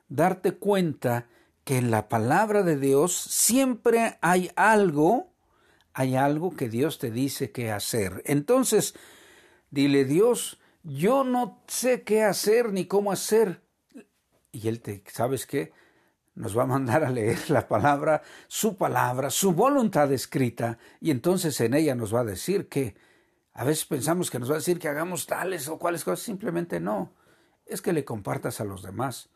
darte 0.09 0.53
cuenta 0.53 1.27
que 1.63 1.77
en 1.77 1.89
la 1.89 2.07
palabra 2.07 2.63
de 2.63 2.77
Dios 2.77 3.15
siempre 3.15 4.17
hay 4.21 4.51
algo 4.55 5.30
hay 5.93 6.15
algo 6.15 6.55
que 6.55 6.69
Dios 6.69 6.99
te 6.99 7.11
dice 7.11 7.51
que 7.51 7.71
hacer. 7.71 8.21
Entonces, 8.25 8.95
dile 9.69 10.05
Dios, 10.05 10.59
yo 10.83 11.23
no 11.23 11.61
sé 11.67 12.03
qué 12.03 12.23
hacer 12.23 12.71
ni 12.71 12.85
cómo 12.85 13.11
hacer. 13.11 13.61
Y 14.51 14.67
Él 14.67 14.81
te, 14.81 15.03
¿sabes 15.11 15.45
qué? 15.45 15.73
Nos 16.33 16.57
va 16.57 16.63
a 16.63 16.67
mandar 16.67 17.03
a 17.03 17.09
leer 17.09 17.37
la 17.49 17.67
palabra, 17.67 18.21
su 18.47 18.77
palabra, 18.77 19.29
su 19.29 19.53
voluntad 19.53 20.11
escrita, 20.11 20.77
y 20.99 21.11
entonces 21.11 21.59
en 21.61 21.73
ella 21.73 21.95
nos 21.95 22.13
va 22.13 22.21
a 22.21 22.25
decir 22.25 22.67
que 22.67 22.95
a 23.53 23.65
veces 23.65 23.85
pensamos 23.85 24.31
que 24.31 24.39
nos 24.39 24.49
va 24.49 24.55
a 24.55 24.59
decir 24.59 24.79
que 24.79 24.87
hagamos 24.87 25.27
tales 25.27 25.67
o 25.67 25.77
cuales 25.77 26.03
cosas, 26.03 26.23
simplemente 26.23 26.79
no. 26.79 27.13
Es 27.65 27.81
que 27.81 27.93
le 27.93 28.05
compartas 28.05 28.61
a 28.61 28.65
los 28.65 28.81
demás 28.81 29.29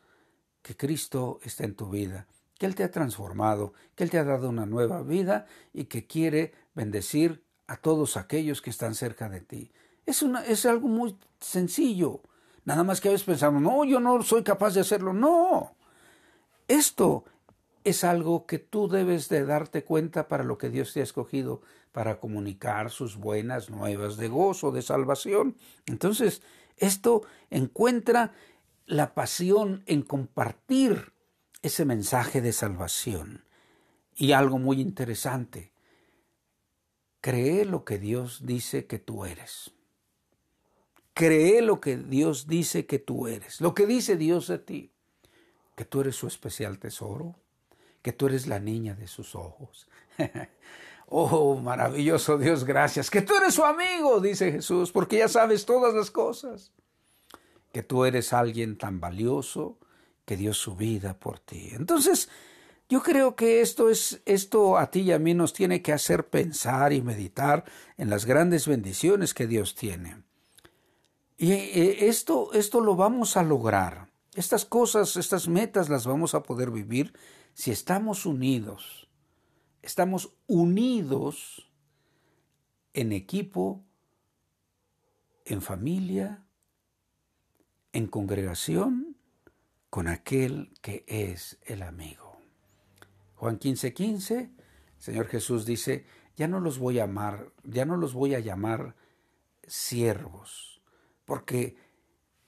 que 0.62 0.76
Cristo 0.76 1.38
está 1.42 1.64
en 1.64 1.74
tu 1.74 1.90
vida 1.90 2.26
que 2.58 2.66
Él 2.66 2.74
te 2.74 2.84
ha 2.84 2.90
transformado, 2.90 3.72
que 3.94 4.04
Él 4.04 4.10
te 4.10 4.18
ha 4.18 4.24
dado 4.24 4.48
una 4.48 4.66
nueva 4.66 5.02
vida 5.02 5.46
y 5.72 5.84
que 5.84 6.06
quiere 6.06 6.52
bendecir 6.74 7.42
a 7.66 7.76
todos 7.76 8.16
aquellos 8.16 8.62
que 8.62 8.70
están 8.70 8.94
cerca 8.94 9.28
de 9.28 9.40
ti. 9.40 9.72
Es, 10.06 10.22
una, 10.22 10.44
es 10.44 10.66
algo 10.66 10.88
muy 10.88 11.16
sencillo. 11.40 12.20
Nada 12.64 12.84
más 12.84 13.00
que 13.00 13.08
a 13.08 13.12
veces 13.12 13.26
pensamos, 13.26 13.60
no, 13.60 13.84
yo 13.84 14.00
no 14.00 14.22
soy 14.22 14.42
capaz 14.42 14.74
de 14.74 14.80
hacerlo. 14.80 15.12
No. 15.12 15.74
Esto 16.68 17.24
es 17.84 18.02
algo 18.04 18.46
que 18.46 18.58
tú 18.58 18.88
debes 18.88 19.28
de 19.28 19.44
darte 19.44 19.84
cuenta 19.84 20.28
para 20.28 20.44
lo 20.44 20.58
que 20.58 20.70
Dios 20.70 20.92
te 20.92 21.00
ha 21.00 21.04
escogido, 21.04 21.60
para 21.92 22.18
comunicar 22.18 22.90
sus 22.90 23.16
buenas 23.16 23.70
nuevas 23.70 24.16
de 24.16 24.28
gozo, 24.28 24.72
de 24.72 24.82
salvación. 24.82 25.56
Entonces, 25.86 26.42
esto 26.76 27.22
encuentra 27.50 28.32
la 28.86 29.14
pasión 29.14 29.82
en 29.86 30.02
compartir 30.02 31.12
ese 31.62 31.84
mensaje 31.84 32.40
de 32.40 32.52
salvación. 32.52 33.44
Y 34.14 34.32
algo 34.32 34.58
muy 34.58 34.80
interesante, 34.80 35.72
cree 37.20 37.64
lo 37.64 37.84
que 37.84 37.98
Dios 37.98 38.46
dice 38.46 38.86
que 38.86 38.98
tú 38.98 39.24
eres. 39.24 39.72
Cree 41.12 41.62
lo 41.62 41.80
que 41.80 41.96
Dios 41.96 42.46
dice 42.46 42.86
que 42.86 42.98
tú 42.98 43.26
eres, 43.26 43.60
lo 43.60 43.74
que 43.74 43.86
dice 43.86 44.16
Dios 44.16 44.48
de 44.48 44.58
ti, 44.58 44.92
que 45.74 45.84
tú 45.84 46.02
eres 46.02 46.16
su 46.16 46.26
especial 46.26 46.78
tesoro, 46.78 47.34
que 48.02 48.12
tú 48.12 48.26
eres 48.26 48.46
la 48.46 48.60
niña 48.60 48.94
de 48.94 49.06
sus 49.06 49.34
ojos. 49.34 49.88
oh, 51.08 51.56
maravilloso 51.56 52.38
Dios, 52.38 52.64
gracias, 52.64 53.10
que 53.10 53.22
tú 53.22 53.34
eres 53.34 53.54
su 53.54 53.64
amigo, 53.64 54.20
dice 54.20 54.52
Jesús, 54.52 54.92
porque 54.92 55.18
ya 55.18 55.28
sabes 55.28 55.64
todas 55.66 55.94
las 55.94 56.10
cosas, 56.10 56.72
que 57.72 57.82
tú 57.82 58.04
eres 58.04 58.32
alguien 58.32 58.78
tan 58.78 59.00
valioso, 59.00 59.78
que 60.26 60.36
dio 60.36 60.52
su 60.52 60.76
vida 60.76 61.18
por 61.18 61.38
ti. 61.38 61.70
Entonces, 61.72 62.28
yo 62.88 63.02
creo 63.02 63.34
que 63.34 63.62
esto 63.62 63.88
es 63.88 64.20
esto 64.26 64.76
a 64.76 64.90
ti 64.90 65.00
y 65.00 65.12
a 65.12 65.18
mí 65.18 65.32
nos 65.32 65.52
tiene 65.52 65.80
que 65.80 65.92
hacer 65.92 66.28
pensar 66.28 66.92
y 66.92 67.00
meditar 67.00 67.64
en 67.96 68.10
las 68.10 68.26
grandes 68.26 68.68
bendiciones 68.68 69.32
que 69.32 69.46
Dios 69.46 69.74
tiene. 69.74 70.22
Y 71.38 71.52
eh, 71.52 72.08
esto 72.08 72.52
esto 72.52 72.80
lo 72.80 72.96
vamos 72.96 73.36
a 73.36 73.42
lograr. 73.42 74.08
Estas 74.34 74.64
cosas, 74.64 75.16
estas 75.16 75.48
metas 75.48 75.88
las 75.88 76.06
vamos 76.06 76.34
a 76.34 76.42
poder 76.42 76.70
vivir 76.70 77.14
si 77.54 77.70
estamos 77.70 78.26
unidos. 78.26 79.08
Estamos 79.80 80.32
unidos 80.46 81.70
en 82.92 83.12
equipo, 83.12 83.84
en 85.44 85.62
familia, 85.62 86.44
en 87.92 88.06
congregación, 88.08 89.05
con 89.90 90.08
aquel 90.08 90.72
que 90.82 91.04
es 91.06 91.58
el 91.64 91.82
amigo. 91.82 92.38
Juan 93.34 93.58
15:15, 93.58 93.92
15, 93.94 94.50
Señor 94.98 95.26
Jesús 95.26 95.66
dice, 95.66 96.06
ya 96.36 96.48
no 96.48 96.60
los 96.60 96.78
voy 96.78 96.98
a 96.98 97.04
amar, 97.04 97.52
ya 97.64 97.84
no 97.84 97.96
los 97.96 98.14
voy 98.14 98.34
a 98.34 98.40
llamar 98.40 98.94
siervos, 99.66 100.80
porque 101.24 101.76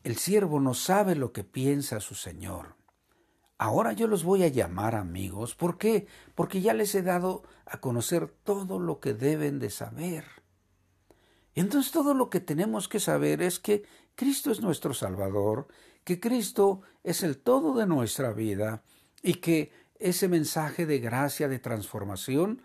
el 0.02 0.16
siervo 0.16 0.60
no 0.60 0.74
sabe 0.74 1.14
lo 1.14 1.32
que 1.32 1.44
piensa 1.44 2.00
su 2.00 2.14
Señor. 2.14 2.76
Ahora 3.58 3.92
yo 3.92 4.06
los 4.06 4.22
voy 4.22 4.44
a 4.44 4.48
llamar 4.48 4.94
amigos. 4.94 5.56
¿Por 5.56 5.78
qué? 5.78 6.06
Porque 6.36 6.60
ya 6.60 6.74
les 6.74 6.94
he 6.94 7.02
dado 7.02 7.42
a 7.66 7.80
conocer 7.80 8.28
todo 8.28 8.78
lo 8.78 9.00
que 9.00 9.14
deben 9.14 9.58
de 9.58 9.70
saber. 9.70 10.24
Entonces 11.56 11.90
todo 11.90 12.14
lo 12.14 12.30
que 12.30 12.38
tenemos 12.38 12.88
que 12.88 13.00
saber 13.00 13.42
es 13.42 13.58
que 13.58 13.82
Cristo 14.14 14.52
es 14.52 14.60
nuestro 14.60 14.94
Salvador, 14.94 15.66
que 16.08 16.20
Cristo 16.20 16.80
es 17.04 17.22
el 17.22 17.36
todo 17.36 17.74
de 17.74 17.84
nuestra 17.84 18.32
vida 18.32 18.82
y 19.22 19.34
que 19.34 19.70
ese 19.98 20.26
mensaje 20.26 20.86
de 20.86 21.00
gracia, 21.00 21.48
de 21.48 21.58
transformación 21.58 22.62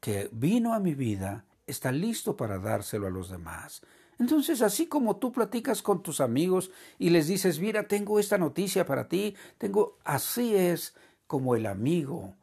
que 0.00 0.30
vino 0.32 0.72
a 0.72 0.80
mi 0.80 0.94
vida, 0.94 1.44
está 1.66 1.92
listo 1.92 2.38
para 2.38 2.58
dárselo 2.58 3.08
a 3.08 3.10
los 3.10 3.28
demás. 3.28 3.82
Entonces, 4.18 4.62
así 4.62 4.86
como 4.86 5.16
tú 5.16 5.32
platicas 5.32 5.82
con 5.82 6.02
tus 6.02 6.22
amigos 6.22 6.70
y 6.98 7.10
les 7.10 7.26
dices, 7.26 7.60
mira, 7.60 7.86
tengo 7.86 8.18
esta 8.18 8.38
noticia 8.38 8.86
para 8.86 9.06
ti, 9.06 9.36
tengo, 9.58 9.98
así 10.02 10.56
es 10.56 10.94
como 11.26 11.56
el 11.56 11.66
amigo. 11.66 12.36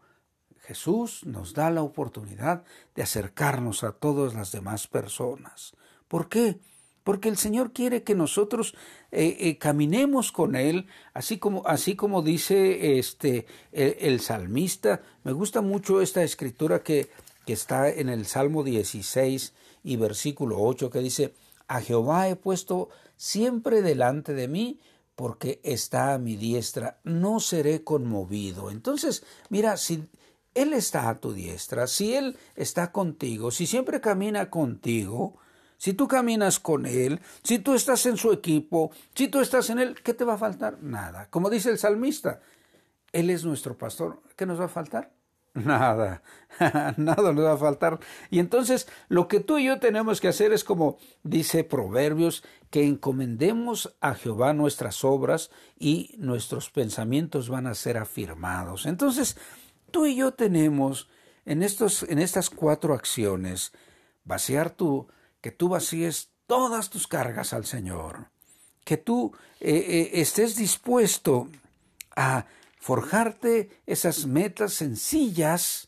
Jesús 0.60 1.26
nos 1.26 1.56
da 1.56 1.72
la 1.72 1.82
oportunidad 1.82 2.64
de 2.94 3.02
acercarnos 3.02 3.84
a 3.84 3.94
todas 3.94 4.36
las 4.36 4.52
demás 4.52 4.86
personas. 4.86 5.76
¿Por 6.08 6.30
qué? 6.30 6.60
Porque 7.08 7.30
el 7.30 7.38
Señor 7.38 7.72
quiere 7.72 8.04
que 8.04 8.16
nosotros 8.16 8.76
eh, 9.14 9.38
eh, 9.40 9.58
caminemos 9.58 10.34
con 10.34 10.58
Él, 10.58 10.88
así 11.14 11.38
como, 11.38 11.66
así 11.66 11.96
como 11.96 12.22
dice 12.22 13.00
este, 13.00 13.46
el, 13.72 14.20
salmista. 14.20 15.02
Me 15.24 15.32
gusta 15.32 15.62
mucho 15.62 16.02
esta 16.02 16.22
escritura 16.22 16.84
que, 16.84 17.10
que 17.46 17.54
está 17.54 17.90
en 17.90 18.10
el 18.10 18.26
Salmo 18.26 18.62
16 18.62 19.54
y 19.86 19.96
versículo 19.96 20.60
8, 20.60 20.90
que 20.90 21.00
dice, 21.00 21.34
a 21.70 21.80
Jehová 21.80 22.28
he 22.28 22.36
puesto 22.36 22.90
siempre 23.16 23.82
delante 23.82 24.34
de 24.34 24.50
mí, 24.50 24.82
porque 25.16 25.62
está 25.64 26.14
a 26.14 26.18
mi 26.18 26.36
diestra, 26.36 27.00
no 27.06 27.40
seré 27.40 27.86
conmovido. 27.86 28.70
Entonces, 28.70 29.24
mira, 29.48 29.78
si 29.78 30.10
Él 30.54 30.74
está 30.74 31.08
a 31.08 31.22
tu 31.22 31.32
diestra, 31.32 31.88
si 31.88 32.16
Él 32.16 32.38
está 32.58 32.92
contigo, 32.92 33.50
si 33.52 33.66
siempre 33.66 34.02
camina 34.02 34.50
contigo, 34.50 35.38
si 35.78 35.94
tú 35.94 36.08
caminas 36.08 36.60
con 36.60 36.86
Él, 36.86 37.20
si 37.44 37.60
tú 37.60 37.74
estás 37.74 38.06
en 38.06 38.18
su 38.18 38.32
equipo, 38.32 38.92
si 39.16 39.28
tú 39.28 39.40
estás 39.40 39.70
en 39.70 39.80
Él, 39.80 39.96
¿qué 40.04 40.14
te 40.14 40.26
va 40.26 40.34
a 40.34 40.38
faltar? 40.38 40.82
Nada. 40.82 41.30
Como 41.30 41.50
dice 41.50 41.70
el 41.70 41.78
salmista, 41.78 42.42
Él 43.12 43.30
es 43.30 43.46
nuestro 43.46 43.78
pastor. 43.78 44.22
¿Qué 44.36 44.46
nos 44.46 44.60
va 44.60 44.66
a 44.66 44.70
faltar? 44.70 45.14
Nada, 45.54 46.22
nada 46.98 47.34
nos 47.34 47.44
va 47.44 47.54
a 47.54 47.58
faltar. 47.58 48.00
Y 48.30 48.38
entonces 48.38 48.88
lo 49.08 49.28
que 49.28 49.40
tú 49.40 49.58
y 49.58 49.66
yo 49.66 49.80
tenemos 49.80 50.22
que 50.22 50.28
hacer 50.28 50.54
es 50.54 50.64
como 50.64 50.98
dice 51.24 51.64
Proverbios, 51.64 52.44
que 52.70 52.86
encomendemos 52.86 53.98
a 54.00 54.14
Jehová 54.14 54.54
nuestras 54.54 55.04
obras 55.04 55.50
y 55.80 56.14
nuestros 56.20 56.70
pensamientos 56.70 57.50
van 57.50 57.66
a 57.66 57.74
ser 57.74 57.98
afirmados. 57.98 58.86
Entonces, 58.86 59.38
tú 59.90 60.06
y 60.06 60.16
yo 60.16 60.34
tenemos 60.34 61.10
en, 61.46 61.64
estos, 61.64 62.04
en 62.04 62.20
estas 62.20 62.52
cuatro 62.52 62.94
acciones, 62.94 63.72
vaciar 64.26 64.70
tú, 64.70 65.08
que 65.48 65.52
tú 65.52 65.70
vacíes 65.70 66.34
todas 66.46 66.90
tus 66.90 67.08
cargas 67.08 67.54
al 67.54 67.66
Señor, 67.66 68.32
que 68.84 68.98
tú 68.98 69.32
eh, 69.62 69.78
eh, 69.78 70.10
estés 70.16 70.58
dispuesto 70.58 71.48
a 72.18 72.46
forjarte 72.82 73.80
esas 73.86 74.26
metas 74.26 74.74
sencillas 74.74 75.88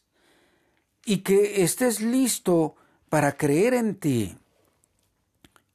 y 1.04 1.18
que 1.18 1.62
estés 1.62 2.00
listo 2.00 2.78
para 3.10 3.36
creer 3.36 3.74
en 3.74 3.96
ti 3.96 4.38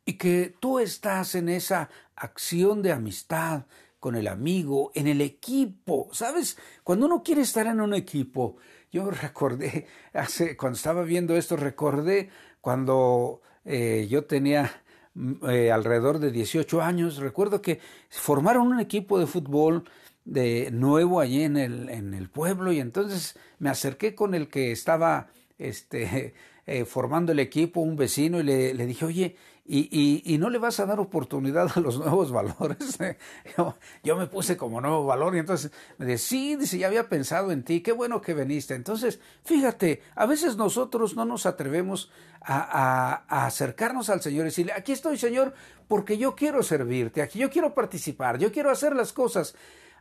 y 0.07 0.15
que 0.15 0.57
tú 0.61 0.79
estás 0.79 1.35
en 1.35 1.51
esa 1.51 1.91
acción 2.17 2.81
de 2.81 2.93
amistad 2.93 3.67
con 4.01 4.17
el 4.17 4.29
amigo, 4.29 4.93
en 4.95 5.09
el 5.09 5.21
equipo. 5.21 6.09
¿Sabes? 6.13 6.57
Cuando 6.83 7.05
uno 7.05 7.23
quiere 7.23 7.43
estar 7.43 7.67
en 7.67 7.83
un 7.83 7.93
equipo, 7.93 8.57
yo 8.91 9.11
recordé, 9.11 9.87
hace, 10.15 10.57
cuando 10.57 10.79
estaba 10.79 11.03
viendo 11.03 11.37
esto, 11.37 11.59
recordé 11.59 12.31
cuando 12.63 13.43
eh, 13.65 14.07
yo 14.11 14.25
tenía 14.25 14.71
mm, 15.15 15.49
eh, 15.49 15.73
alrededor 15.73 16.19
de 16.19 16.31
18 16.31 16.83
años, 16.83 17.19
recuerdo 17.19 17.63
que 17.63 17.81
formaron 18.11 18.67
un 18.69 18.81
equipo 18.81 19.19
de 19.19 19.27
fútbol 19.27 19.85
de 20.25 20.71
nuevo 20.71 21.21
allí 21.21 21.43
en 21.43 21.57
el, 21.57 21.89
en 21.91 22.15
el 22.15 22.29
pueblo 22.29 22.73
y 22.73 22.81
entonces 22.81 23.37
me 23.59 23.71
acerqué 23.71 24.15
con 24.15 24.35
el 24.35 24.49
que 24.49 24.73
estaba 24.73 25.29
este, 25.59 26.35
eh, 26.67 26.85
formando 26.85 27.33
el 27.33 27.39
equipo, 27.39 27.81
un 27.81 27.97
vecino, 27.97 28.41
y 28.41 28.43
le, 28.43 28.75
le 28.75 28.87
dije, 28.87 29.05
oye, 29.05 29.37
y, 29.67 29.89
y, 29.91 30.35
y, 30.35 30.37
no 30.37 30.51
le 30.51 30.59
vas 30.59 30.79
a 30.79 30.85
dar 30.85 31.01
oportunidad 31.01 31.71
a 31.75 31.81
los 31.81 31.99
nuevos 32.01 32.31
valores. 32.31 32.99
yo, 33.57 33.77
yo, 34.03 34.17
me 34.17 34.27
puse 34.27 34.59
como 34.59 34.83
nuevo 34.83 35.07
valor 35.07 35.35
y 35.35 35.39
entonces 35.39 35.73
me 35.97 36.05
dice, 36.05 36.19
sí, 36.19 36.57
dice, 36.57 36.77
ya 36.77 36.89
había 36.89 37.09
pensado 37.09 37.51
en 37.51 37.63
ti, 37.63 37.81
qué 37.81 37.93
bueno 37.93 38.21
que 38.21 38.35
viniste. 38.35 38.75
Entonces, 38.75 39.21
fíjate, 39.45 40.03
a 40.17 40.27
veces 40.27 40.57
nosotros 40.57 41.17
no 41.17 41.25
nos 41.25 41.47
atrevemos 41.47 42.11
a, 42.43 43.25
acercarnos 43.47 44.11
al 44.11 44.21
Señor 44.21 44.43
y 44.43 44.51
decirle, 44.51 44.73
aquí 44.73 44.93
estoy, 44.93 45.17
Señor, 45.17 45.55
porque 45.89 46.19
yo 46.19 46.35
quiero 46.35 46.63
servirte, 46.63 47.23
aquí 47.23 47.39
yo 47.39 47.49
quiero 47.49 47.75
participar, 47.75 48.39
yo 48.39 48.53
quiero 48.53 48.71
hacer 48.71 48.95
las 48.95 49.15
cosas. 49.15 49.55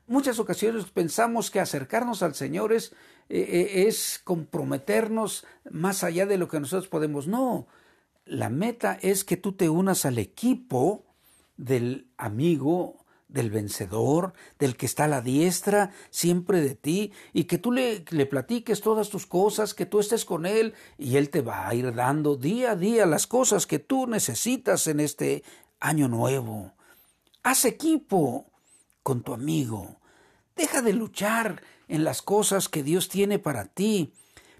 Muchas 0.07 0.39
ocasiones 0.39 0.85
pensamos 0.91 1.49
que 1.49 1.61
acercarnos 1.61 2.21
al 2.21 2.35
Señor 2.35 2.73
es, 2.73 2.91
eh, 3.29 3.39
eh, 3.39 3.87
es 3.87 4.19
comprometernos 4.21 5.45
más 5.71 6.03
allá 6.03 6.25
de 6.25 6.37
lo 6.37 6.49
que 6.49 6.59
nosotros 6.59 6.89
podemos. 6.89 7.27
No, 7.27 7.67
la 8.25 8.49
meta 8.49 8.97
es 9.01 9.23
que 9.23 9.37
tú 9.37 9.53
te 9.53 9.69
unas 9.69 10.05
al 10.05 10.17
equipo 10.17 11.05
del 11.57 12.07
amigo, 12.17 13.05
del 13.27 13.49
vencedor, 13.49 14.33
del 14.59 14.77
que 14.77 14.85
está 14.85 15.05
a 15.05 15.07
la 15.07 15.21
diestra 15.21 15.91
siempre 16.09 16.61
de 16.61 16.75
ti, 16.75 17.11
y 17.33 17.45
que 17.45 17.57
tú 17.57 17.71
le, 17.71 18.05
le, 18.09 18.25
platiques 18.25 18.81
todas 18.81 19.09
tus 19.09 19.25
cosas, 19.25 19.73
que 19.73 19.85
tú 19.85 19.99
estés 19.99 20.25
con 20.25 20.45
él, 20.45 20.73
y 20.97 21.17
él 21.17 21.29
te 21.29 21.41
va 21.41 21.67
a 21.67 21.75
ir 21.75 21.93
dando 21.93 22.35
día 22.35 22.71
a 22.71 22.75
día 22.75 23.05
las 23.05 23.27
cosas 23.27 23.65
que 23.65 23.79
tú 23.79 24.07
necesitas 24.07 24.87
en 24.87 24.99
este 24.99 25.43
año 25.79 26.07
nuevo. 26.07 26.73
Haz 27.43 27.65
equipo, 27.65 28.45
con 29.03 29.21
tu 29.21 29.33
amigo. 29.33 29.99
Deja 30.55 30.81
de 30.81 30.93
luchar 30.93 31.61
en 31.87 32.03
las 32.03 32.21
cosas 32.21 32.69
que 32.69 32.81
Dios 32.81 33.09
tiene 33.09 33.37
para 33.37 33.65
ti. 33.65 34.13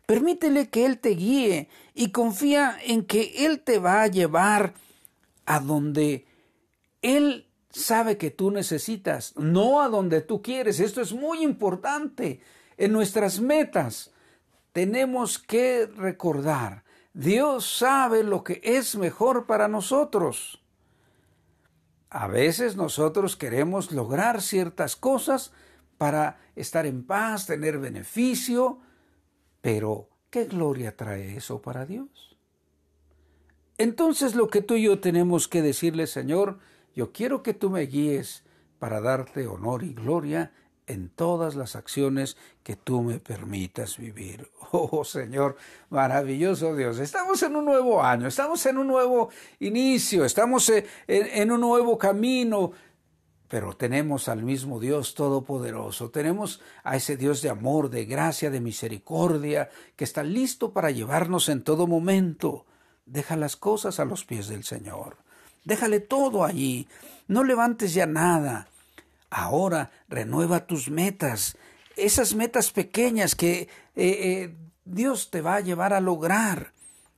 Permítele 0.06 0.70
que 0.70 0.86
Él 0.86 1.00
te 1.00 1.10
guíe 1.10 1.70
y 1.94 2.12
confía 2.12 2.78
en 2.84 3.06
que 3.06 3.46
Él 3.46 3.62
te 3.62 3.80
va 3.80 4.02
a 4.02 4.08
llevar 4.08 4.74
a 5.46 5.60
donde 5.60 6.26
Él 7.02 7.48
sabe 7.70 8.18
que 8.18 8.30
tú 8.30 8.52
necesitas, 8.52 9.34
no 9.38 9.82
a 9.82 9.90
donde 9.90 10.22
tú 10.22 10.42
quieres. 10.42 10.80
Esto 10.80 11.02
es 11.02 11.14
muy 11.14 11.44
importante. 11.44 12.42
En 12.78 12.92
nuestras 12.92 13.40
metas 13.40 14.12
tenemos 14.74 15.40
que 15.40 15.86
recordar, 15.86 16.84
Dios 17.14 17.78
sabe 17.78 18.24
lo 18.24 18.44
que 18.44 18.60
es 18.64 18.96
mejor 18.96 19.46
para 19.46 19.68
nosotros. 19.68 20.62
A 22.10 22.28
veces 22.28 22.76
nosotros 22.76 23.36
queremos 23.36 23.92
lograr 23.92 24.42
ciertas 24.42 24.96
cosas 24.96 25.52
para 25.98 26.40
estar 26.56 26.86
en 26.86 27.04
paz, 27.04 27.46
tener 27.46 27.80
beneficio, 27.80 28.80
pero 29.64 30.10
¿qué 30.30 30.44
gloria 30.44 30.94
trae 30.98 31.38
eso 31.38 31.62
para 31.62 31.86
Dios? 31.86 32.38
Entonces 33.78 34.36
lo 34.36 34.50
que 34.50 34.62
tú 34.62 34.76
y 34.76 34.84
yo 34.84 35.00
tenemos 35.00 35.48
que 35.48 35.62
decirle, 35.62 36.06
Señor, 36.06 36.60
yo 36.94 37.14
quiero 37.14 37.44
que 37.44 37.54
tú 37.54 37.70
me 37.70 37.84
guíes 37.84 38.44
para 38.78 39.00
darte 39.00 39.48
honor 39.48 39.84
y 39.84 39.94
gloria 39.94 40.52
en 40.86 41.08
todas 41.08 41.56
las 41.56 41.78
acciones 41.78 42.36
que 42.62 42.76
tú 42.76 43.04
me 43.04 43.20
permitas 43.20 43.98
vivir. 43.98 44.50
Oh 44.76 45.06
Señor, 45.06 45.56
maravilloso 45.92 46.76
Dios, 46.76 46.98
estamos 46.98 47.42
en 47.44 47.56
un 47.56 47.64
nuevo 47.64 48.04
año, 48.04 48.28
estamos 48.28 48.66
en 48.66 48.80
un 48.80 48.88
nuevo 48.88 49.30
inicio, 49.60 50.26
estamos 50.26 50.70
en, 51.08 51.52
un 51.52 51.62
nuevo 51.62 51.96
camino, 51.96 52.72
pero 53.54 53.78
tenemos 53.78 54.30
al 54.30 54.42
mismo 54.42 54.80
Dios 54.80 55.14
Todopoderoso, 55.14 56.10
tenemos 56.10 56.60
a 56.84 56.96
ese 56.96 57.18
Dios 57.18 57.44
de 57.44 57.52
amor, 57.52 57.92
de 57.92 58.06
gracia, 58.06 58.50
de 58.50 58.60
misericordia, 58.60 59.70
que 59.96 60.06
está 60.06 60.24
listo 60.24 60.74
para 60.74 60.90
llevarnos 60.90 61.50
en 61.50 61.64
todo 61.64 61.86
momento. 61.86 62.66
Deja 63.06 63.36
las 63.36 63.56
cosas 63.56 64.00
a 64.00 64.06
los 64.06 64.26
pies 64.26 64.48
del 64.48 64.64
Señor. 64.64 65.18
Déjale 65.66 66.00
todo 66.00 66.44
allí. 66.44 66.88
No 67.28 67.44
levantes 67.44 67.94
ya 67.94 68.08
nada 68.08 68.70
Ahora 69.30 69.92
renueva 70.10 70.66
tus 70.66 70.90
metas, 70.90 71.56
esas 71.96 72.34
metas 72.34 72.72
pequeñas 72.72 73.36
que 73.36 73.62
eh, 73.62 73.70
eh, 73.96 74.56
Dios 74.84 75.30
te 75.30 75.42
va 75.42 75.58
a 75.58 75.62
llevar 75.62 75.94
a 75.94 76.02
lograr. 76.02 76.74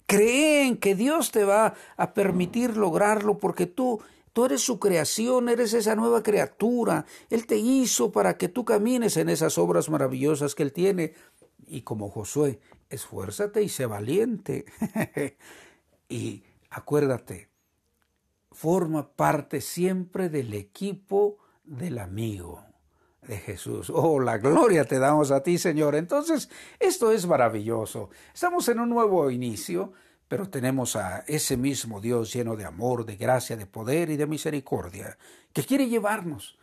Creen 0.05 0.75
que 0.75 0.95
Dios 0.95 1.31
te 1.31 1.45
va 1.45 1.75
a 1.95 2.13
permitir 2.13 2.75
lograrlo 2.75 3.37
porque 3.37 3.67
tú 3.67 4.01
Tú 4.35 4.43
eres 4.43 4.59
su 4.59 4.79
creación, 4.79 5.47
eres 5.47 5.73
esa 5.73 5.95
nueva 5.95 6.21
criatura. 6.21 7.05
Él 7.29 7.47
te 7.47 7.55
hizo 7.55 8.11
para 8.11 8.35
que 8.37 8.49
tú 8.49 8.65
camines 8.65 9.15
en 9.15 9.29
esas 9.29 9.57
obras 9.57 9.89
maravillosas 9.89 10.55
que 10.55 10.63
Él 10.63 10.73
tiene. 10.73 11.13
Y 11.65 11.83
como 11.83 12.09
Josué, 12.09 12.59
esfuérzate 12.89 13.63
y 13.63 13.69
sé 13.69 13.85
valiente. 13.85 14.65
y 16.09 16.43
acuérdate, 16.69 17.47
forma 18.51 19.09
parte 19.15 19.61
siempre 19.61 20.27
del 20.27 20.53
equipo 20.53 21.37
del 21.63 21.97
amigo 21.97 22.61
de 23.21 23.37
Jesús. 23.37 23.89
Oh, 23.89 24.19
la 24.19 24.37
gloria 24.37 24.83
te 24.83 24.99
damos 24.99 25.31
a 25.31 25.43
ti, 25.43 25.57
Señor. 25.57 25.95
Entonces, 25.95 26.49
esto 26.81 27.13
es 27.13 27.25
maravilloso. 27.25 28.09
Estamos 28.33 28.67
en 28.67 28.81
un 28.81 28.89
nuevo 28.89 29.31
inicio 29.31 29.93
pero 30.27 30.49
tenemos 30.49 30.95
a 30.95 31.19
ese 31.27 31.57
mismo 31.57 32.01
Dios 32.01 32.33
lleno 32.33 32.55
de 32.55 32.65
amor, 32.65 33.05
de 33.05 33.15
gracia, 33.15 33.55
de 33.55 33.65
poder 33.65 34.09
y 34.09 34.17
de 34.17 34.27
misericordia, 34.27 35.17
que 35.53 35.63
quiere 35.63 35.87
llevarnos 35.87 36.57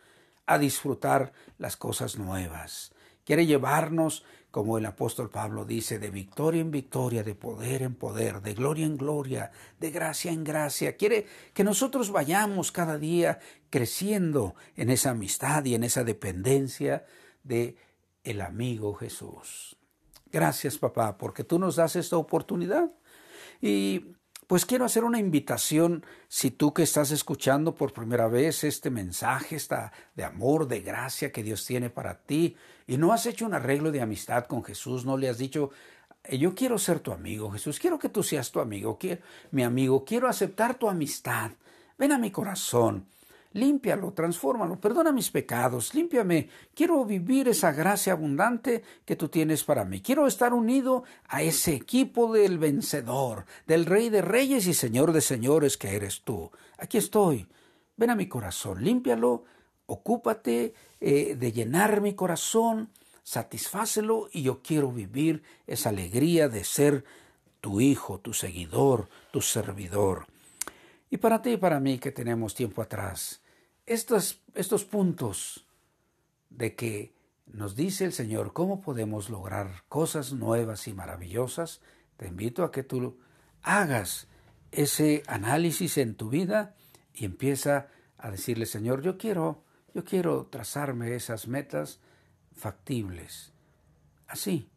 a 0.45 0.57
disfrutar 0.57 1.31
las 1.57 1.77
cosas 1.77 2.17
nuevas. 2.17 2.91
Quiere 3.23 3.45
llevarnos, 3.45 4.25
como 4.51 4.77
el 4.77 4.85
apóstol 4.85 5.29
Pablo 5.29 5.63
dice, 5.63 5.97
de 5.97 6.11
victoria 6.11 6.61
en 6.61 6.71
victoria, 6.71 7.23
de 7.23 7.35
poder 7.35 7.81
en 7.81 7.95
poder, 7.95 8.41
de 8.41 8.53
gloria 8.53 8.85
en 8.85 8.97
gloria, 8.97 9.51
de 9.79 9.91
gracia 9.91 10.31
en 10.31 10.43
gracia. 10.43 10.97
Quiere 10.97 11.25
que 11.53 11.63
nosotros 11.63 12.11
vayamos 12.11 12.71
cada 12.71 12.97
día 12.97 13.39
creciendo 13.69 14.55
en 14.75 14.89
esa 14.89 15.11
amistad 15.11 15.63
y 15.63 15.75
en 15.75 15.85
esa 15.85 16.03
dependencia 16.03 17.05
de 17.43 17.77
el 18.23 18.41
amigo 18.41 18.93
Jesús. 18.93 19.77
Gracias, 20.31 20.77
papá, 20.77 21.17
porque 21.17 21.43
tú 21.43 21.59
nos 21.59 21.77
das 21.77 21.95
esta 21.95 22.17
oportunidad 22.17 22.91
y 23.61 24.15
pues 24.47 24.65
quiero 24.65 24.85
hacer 24.85 25.03
una 25.03 25.19
invitación, 25.19 26.05
si 26.27 26.51
tú 26.51 26.73
que 26.73 26.83
estás 26.83 27.11
escuchando 27.11 27.75
por 27.75 27.93
primera 27.93 28.27
vez 28.27 28.63
este 28.63 28.89
mensaje, 28.89 29.55
esta 29.55 29.91
de 30.15 30.23
amor, 30.23 30.67
de 30.67 30.81
gracia 30.81 31.31
que 31.31 31.43
Dios 31.43 31.65
tiene 31.65 31.89
para 31.89 32.19
ti, 32.19 32.55
y 32.85 32.97
no 32.97 33.13
has 33.13 33.25
hecho 33.25 33.45
un 33.45 33.53
arreglo 33.53 33.91
de 33.91 34.01
amistad 34.01 34.45
con 34.45 34.63
Jesús, 34.63 35.05
no 35.05 35.17
le 35.17 35.29
has 35.29 35.37
dicho, 35.37 35.71
eh, 36.23 36.37
yo 36.37 36.53
quiero 36.53 36.77
ser 36.77 36.99
tu 36.99 37.11
amigo, 37.11 37.51
Jesús, 37.51 37.79
quiero 37.79 37.97
que 37.97 38.09
tú 38.09 38.21
seas 38.21 38.51
tu 38.51 38.59
amigo, 38.59 38.99
mi 39.51 39.63
amigo, 39.63 40.05
quiero 40.05 40.27
aceptar 40.27 40.75
tu 40.75 40.89
amistad, 40.89 41.51
ven 41.97 42.11
a 42.11 42.17
mi 42.17 42.29
corazón 42.29 43.07
límpialo, 43.53 44.11
transfórmalo, 44.13 44.79
perdona 44.79 45.11
mis 45.11 45.31
pecados, 45.31 45.93
límpiame. 45.93 46.49
Quiero 46.75 47.05
vivir 47.05 47.47
esa 47.47 47.71
gracia 47.71 48.13
abundante 48.13 48.83
que 49.05 49.15
tú 49.15 49.29
tienes 49.29 49.63
para 49.63 49.85
mí. 49.85 50.01
Quiero 50.01 50.27
estar 50.27 50.53
unido 50.53 51.03
a 51.27 51.41
ese 51.41 51.73
equipo 51.73 52.33
del 52.33 52.57
vencedor, 52.57 53.45
del 53.65 53.85
Rey 53.85 54.09
de 54.09 54.21
Reyes 54.21 54.67
y 54.67 54.73
Señor 54.73 55.11
de 55.11 55.21
Señores 55.21 55.77
que 55.77 55.95
eres 55.95 56.21
tú. 56.21 56.51
Aquí 56.77 56.97
estoy. 56.97 57.47
Ven 57.95 58.09
a 58.09 58.15
mi 58.15 58.27
corazón, 58.27 58.83
límpialo, 58.83 59.43
ocúpate 59.85 60.73
eh, 60.99 61.35
de 61.35 61.51
llenar 61.51 62.01
mi 62.01 62.15
corazón, 62.15 62.89
satisfácelo 63.23 64.29
y 64.31 64.41
yo 64.41 64.61
quiero 64.63 64.91
vivir 64.91 65.43
esa 65.67 65.89
alegría 65.89 66.49
de 66.49 66.63
ser 66.63 67.03
tu 67.61 67.79
hijo, 67.79 68.19
tu 68.19 68.33
seguidor, 68.33 69.09
tu 69.31 69.41
servidor. 69.41 70.25
Y 71.11 71.17
para 71.17 71.43
ti 71.43 71.51
y 71.51 71.57
para 71.57 71.79
mí 71.79 71.99
que 71.99 72.11
tenemos 72.11 72.55
tiempo 72.55 72.81
atrás, 72.81 73.42
estos, 73.85 74.41
estos 74.53 74.85
puntos 74.85 75.67
de 76.49 76.75
que 76.75 77.15
nos 77.45 77.75
dice 77.75 78.05
el 78.05 78.13
Señor 78.13 78.53
cómo 78.53 78.81
podemos 78.81 79.29
lograr 79.29 79.83
cosas 79.89 80.33
nuevas 80.33 80.87
y 80.87 80.93
maravillosas, 80.93 81.81
te 82.17 82.27
invito 82.27 82.63
a 82.63 82.71
que 82.71 82.83
tú 82.83 83.17
hagas 83.61 84.27
ese 84.71 85.23
análisis 85.27 85.97
en 85.97 86.15
tu 86.15 86.29
vida 86.29 86.75
y 87.13 87.25
empieza 87.25 87.87
a 88.17 88.31
decirle, 88.31 88.65
Señor, 88.65 89.01
yo 89.01 89.17
quiero, 89.17 89.63
yo 89.93 90.03
quiero 90.03 90.47
trazarme 90.47 91.15
esas 91.15 91.47
metas 91.47 91.99
factibles, 92.53 93.51
así 94.27 94.69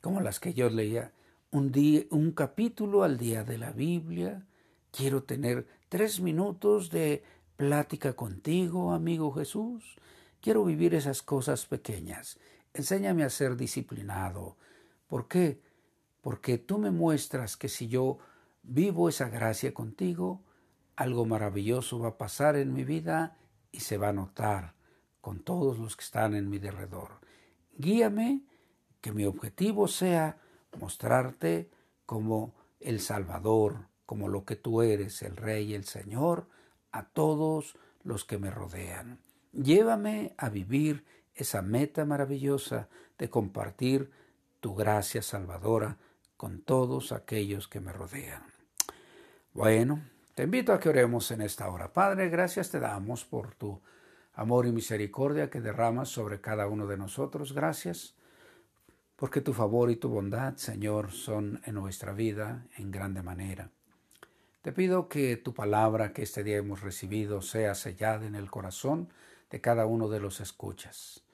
como 0.00 0.20
las 0.20 0.40
que 0.40 0.54
yo 0.54 0.68
leía, 0.70 1.12
un 1.50 1.72
día, 1.72 2.02
un 2.10 2.32
capítulo 2.32 3.02
al 3.02 3.18
día 3.18 3.42
de 3.42 3.58
la 3.58 3.72
Biblia, 3.72 4.46
quiero 4.90 5.22
tener 5.22 5.66
tres 5.88 6.20
minutos 6.20 6.90
de 6.90 7.22
plática 7.58 8.12
contigo, 8.12 8.92
amigo 8.92 9.32
Jesús. 9.32 9.96
Quiero 10.40 10.64
vivir 10.64 10.94
esas 10.94 11.22
cosas 11.22 11.66
pequeñas. 11.66 12.38
Enséñame 12.72 13.24
a 13.24 13.30
ser 13.30 13.56
disciplinado. 13.56 14.56
¿Por 15.08 15.26
qué? 15.26 15.60
Porque 16.20 16.58
tú 16.58 16.78
me 16.78 16.92
muestras 16.92 17.56
que 17.56 17.68
si 17.68 17.88
yo 17.88 18.18
vivo 18.62 19.08
esa 19.08 19.28
gracia 19.28 19.74
contigo, 19.74 20.40
algo 20.94 21.26
maravilloso 21.26 21.98
va 21.98 22.10
a 22.10 22.16
pasar 22.16 22.54
en 22.54 22.72
mi 22.72 22.84
vida 22.84 23.36
y 23.72 23.80
se 23.80 23.98
va 23.98 24.10
a 24.10 24.12
notar 24.12 24.74
con 25.20 25.40
todos 25.40 25.80
los 25.80 25.96
que 25.96 26.04
están 26.04 26.36
en 26.36 26.48
mi 26.48 26.60
derredor. 26.60 27.18
Guíame, 27.76 28.42
que 29.00 29.10
mi 29.10 29.24
objetivo 29.24 29.88
sea 29.88 30.38
mostrarte 30.78 31.72
como 32.06 32.54
el 32.78 33.00
Salvador, 33.00 33.88
como 34.06 34.28
lo 34.28 34.44
que 34.44 34.54
tú 34.54 34.82
eres, 34.82 35.22
el 35.22 35.36
Rey, 35.36 35.74
el 35.74 35.84
Señor, 35.84 36.46
a 36.92 37.08
todos 37.08 37.76
los 38.02 38.24
que 38.24 38.38
me 38.38 38.50
rodean. 38.50 39.20
Llévame 39.52 40.34
a 40.36 40.48
vivir 40.48 41.04
esa 41.34 41.62
meta 41.62 42.04
maravillosa 42.04 42.88
de 43.18 43.30
compartir 43.30 44.10
tu 44.60 44.74
gracia 44.74 45.22
salvadora 45.22 45.98
con 46.36 46.62
todos 46.62 47.12
aquellos 47.12 47.68
que 47.68 47.80
me 47.80 47.92
rodean. 47.92 48.42
Bueno, 49.52 50.02
te 50.34 50.44
invito 50.44 50.72
a 50.72 50.78
que 50.78 50.88
oremos 50.88 51.30
en 51.30 51.40
esta 51.40 51.68
hora. 51.68 51.92
Padre, 51.92 52.28
gracias 52.28 52.70
te 52.70 52.78
damos 52.78 53.24
por 53.24 53.54
tu 53.54 53.80
amor 54.34 54.66
y 54.66 54.72
misericordia 54.72 55.50
que 55.50 55.60
derramas 55.60 56.08
sobre 56.08 56.40
cada 56.40 56.68
uno 56.68 56.86
de 56.86 56.96
nosotros. 56.96 57.52
Gracias 57.52 58.14
porque 59.16 59.40
tu 59.40 59.52
favor 59.52 59.90
y 59.90 59.96
tu 59.96 60.08
bondad, 60.08 60.54
Señor, 60.56 61.10
son 61.10 61.60
en 61.64 61.74
nuestra 61.74 62.12
vida 62.12 62.66
en 62.76 62.92
grande 62.92 63.20
manera. 63.20 63.72
Te 64.68 64.74
pido 64.74 65.08
que 65.08 65.38
tu 65.38 65.54
palabra 65.54 66.12
que 66.12 66.20
este 66.20 66.44
día 66.44 66.58
hemos 66.58 66.82
recibido 66.82 67.40
sea 67.40 67.74
sellada 67.74 68.26
en 68.26 68.34
el 68.34 68.50
corazón 68.50 69.08
de 69.48 69.62
cada 69.62 69.86
uno 69.86 70.10
de 70.10 70.20
los 70.20 70.40
escuchas. 70.40 71.24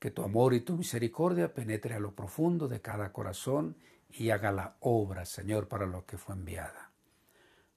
Que 0.00 0.10
tu 0.10 0.24
amor 0.24 0.54
y 0.54 0.60
tu 0.60 0.76
misericordia 0.76 1.54
penetre 1.54 1.94
a 1.94 2.00
lo 2.00 2.16
profundo 2.16 2.66
de 2.66 2.80
cada 2.80 3.12
corazón 3.12 3.76
y 4.10 4.30
haga 4.30 4.50
la 4.50 4.74
obra, 4.80 5.24
Señor, 5.24 5.68
para 5.68 5.86
lo 5.86 6.04
que 6.04 6.18
fue 6.18 6.34
enviada. 6.34 6.90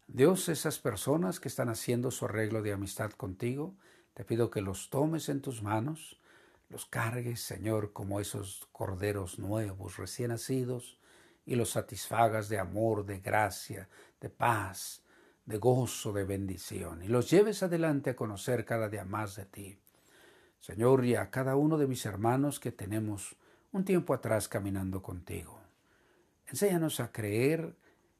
Dios, 0.07 0.49
esas 0.49 0.79
personas 0.79 1.39
que 1.39 1.49
están 1.49 1.69
haciendo 1.69 2.09
su 2.09 2.25
arreglo 2.25 2.63
de 2.63 2.73
amistad 2.73 3.11
contigo, 3.11 3.75
te 4.15 4.25
pido 4.25 4.49
que 4.49 4.61
los 4.61 4.89
tomes 4.89 5.29
en 5.29 5.43
tus 5.43 5.61
manos, 5.61 6.19
los 6.69 6.87
cargues, 6.87 7.39
Señor, 7.39 7.93
como 7.93 8.19
esos 8.19 8.67
corderos 8.71 9.37
nuevos, 9.37 9.97
recién 9.97 10.29
nacidos, 10.29 10.97
y 11.45 11.55
los 11.55 11.71
satisfagas 11.71 12.49
de 12.49 12.59
amor, 12.59 13.05
de 13.05 13.19
gracia, 13.19 13.89
de 14.21 14.29
paz, 14.29 15.01
de 15.45 15.57
gozo, 15.57 16.13
de 16.13 16.23
bendición, 16.23 17.03
y 17.03 17.07
los 17.07 17.29
lleves 17.29 17.63
adelante 17.63 18.11
a 18.11 18.15
conocer 18.15 18.63
cada 18.63 18.87
día 18.87 19.03
más 19.03 19.35
de 19.35 19.45
ti. 19.45 19.79
Señor, 20.59 21.03
y 21.03 21.15
a 21.15 21.31
cada 21.31 21.55
uno 21.55 21.77
de 21.77 21.87
mis 21.87 22.05
hermanos 22.05 22.59
que 22.59 22.71
tenemos 22.71 23.35
un 23.71 23.83
tiempo 23.83 24.13
atrás 24.13 24.47
caminando 24.47 25.01
contigo. 25.01 25.59
Enséñanos 26.47 26.99
a 26.99 27.11
creer 27.11 27.75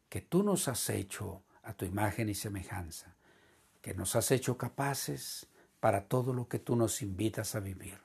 que 0.10 0.22
tú 0.22 0.42
nos 0.44 0.68
has 0.68 0.90
hecho 0.90 1.44
a 1.64 1.74
tu 1.74 1.86
imagen 1.86 2.30
y 2.30 2.34
semejanza, 2.34 3.16
que 3.82 3.94
nos 3.94 4.16
has 4.16 4.32
hecho 4.32 4.58
capaces 4.58 5.48
para 5.80 6.08
todo 6.08 6.34
lo 6.34 6.48
que 6.48 6.60
tú 6.60 6.76
nos 6.76 7.02
invitas 7.02 7.56
a 7.56 7.60
vivir. 7.60 8.00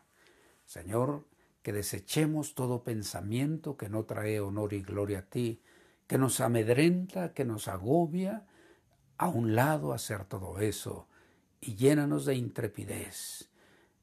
Señor, 0.67 1.25
que 1.63 1.73
desechemos 1.73 2.55
todo 2.55 2.85
pensamiento 2.85 3.77
que 3.77 3.89
no 3.89 4.05
trae 4.05 4.41
honor 4.41 4.73
y 4.73 4.83
gloria 4.83 5.21
a 5.21 5.23
ti, 5.23 5.61
que 6.07 6.19
nos 6.19 6.41
amedrenta, 6.41 7.33
que 7.33 7.45
nos 7.45 7.69
agobia, 7.69 8.47
a 9.19 9.29
un 9.29 9.55
lado 9.55 9.93
hacer 9.93 10.25
todo 10.25 10.61
eso 10.61 11.09
y 11.61 11.75
llénanos 11.75 12.27
de 12.27 12.35
intrepidez, 12.35 13.51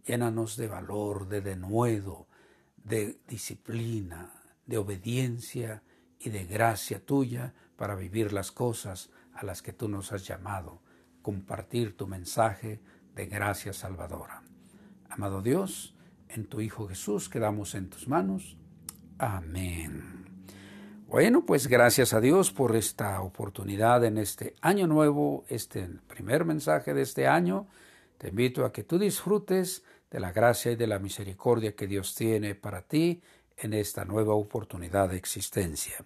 llénanos 0.05 0.57
de 0.57 0.67
valor, 0.67 1.27
de 1.27 1.41
denuedo, 1.41 2.27
de 2.83 3.19
disciplina, 3.27 4.31
de 4.65 4.77
obediencia 4.77 5.83
y 6.19 6.29
de 6.29 6.45
gracia 6.45 7.05
tuya 7.05 7.53
para 7.75 7.95
vivir 7.95 8.33
las 8.33 8.51
cosas 8.51 9.09
a 9.33 9.45
las 9.45 9.61
que 9.61 9.73
tú 9.73 9.87
nos 9.87 10.11
has 10.11 10.25
llamado, 10.25 10.81
compartir 11.21 11.95
tu 11.95 12.07
mensaje 12.07 12.81
de 13.15 13.25
gracia 13.27 13.73
salvadora. 13.73 14.43
Amado 15.09 15.41
Dios, 15.41 15.95
en 16.27 16.45
tu 16.45 16.61
Hijo 16.61 16.87
Jesús 16.87 17.29
quedamos 17.29 17.75
en 17.75 17.89
tus 17.89 18.07
manos. 18.07 18.57
Amén. 19.19 20.22
Bueno, 21.13 21.45
pues 21.45 21.67
gracias 21.67 22.11
a 22.15 22.19
Dios 22.19 22.51
por 22.51 22.75
esta 22.75 23.21
oportunidad 23.21 24.03
en 24.03 24.17
este 24.17 24.55
año 24.61 24.87
nuevo, 24.87 25.45
este 25.47 25.87
primer 26.07 26.43
mensaje 26.43 26.95
de 26.95 27.03
este 27.03 27.27
año. 27.27 27.67
Te 28.17 28.29
invito 28.29 28.65
a 28.65 28.73
que 28.73 28.81
tú 28.81 28.97
disfrutes 28.97 29.83
de 30.09 30.19
la 30.19 30.31
gracia 30.31 30.71
y 30.71 30.75
de 30.75 30.87
la 30.87 30.97
misericordia 30.97 31.75
que 31.75 31.85
Dios 31.85 32.15
tiene 32.15 32.55
para 32.55 32.81
ti 32.81 33.21
en 33.57 33.75
esta 33.75 34.05
nueva 34.05 34.33
oportunidad 34.33 35.09
de 35.09 35.17
existencia. 35.17 36.03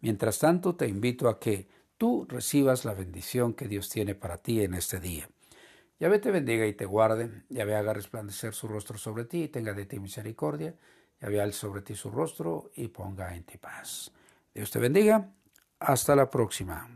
Mientras 0.00 0.38
tanto, 0.38 0.74
te 0.74 0.88
invito 0.88 1.28
a 1.28 1.38
que 1.38 1.68
tú 1.98 2.24
recibas 2.26 2.86
la 2.86 2.94
bendición 2.94 3.52
que 3.52 3.68
Dios 3.68 3.90
tiene 3.90 4.14
para 4.14 4.38
ti 4.38 4.62
en 4.62 4.72
este 4.72 5.00
día. 5.00 5.28
Yahvé 6.00 6.18
te 6.18 6.30
bendiga 6.30 6.66
y 6.66 6.72
te 6.72 6.86
guarde, 6.86 7.42
Yahvé 7.50 7.76
haga 7.76 7.92
resplandecer 7.92 8.54
su 8.54 8.68
rostro 8.68 8.96
sobre 8.96 9.26
ti 9.26 9.42
y 9.42 9.48
tenga 9.48 9.74
de 9.74 9.84
ti 9.84 9.98
misericordia, 10.00 10.74
Yahvé 11.24 11.40
al 11.40 11.54
sobre 11.54 11.80
ti 11.80 11.94
su 11.94 12.10
rostro 12.10 12.70
y 12.74 12.88
ponga 12.88 13.34
en 13.34 13.44
ti 13.44 13.56
paz. 13.56 14.12
Dios 14.54 14.70
te 14.70 14.78
bendiga. 14.78 15.30
Hasta 15.80 16.14
la 16.14 16.28
próxima. 16.28 16.86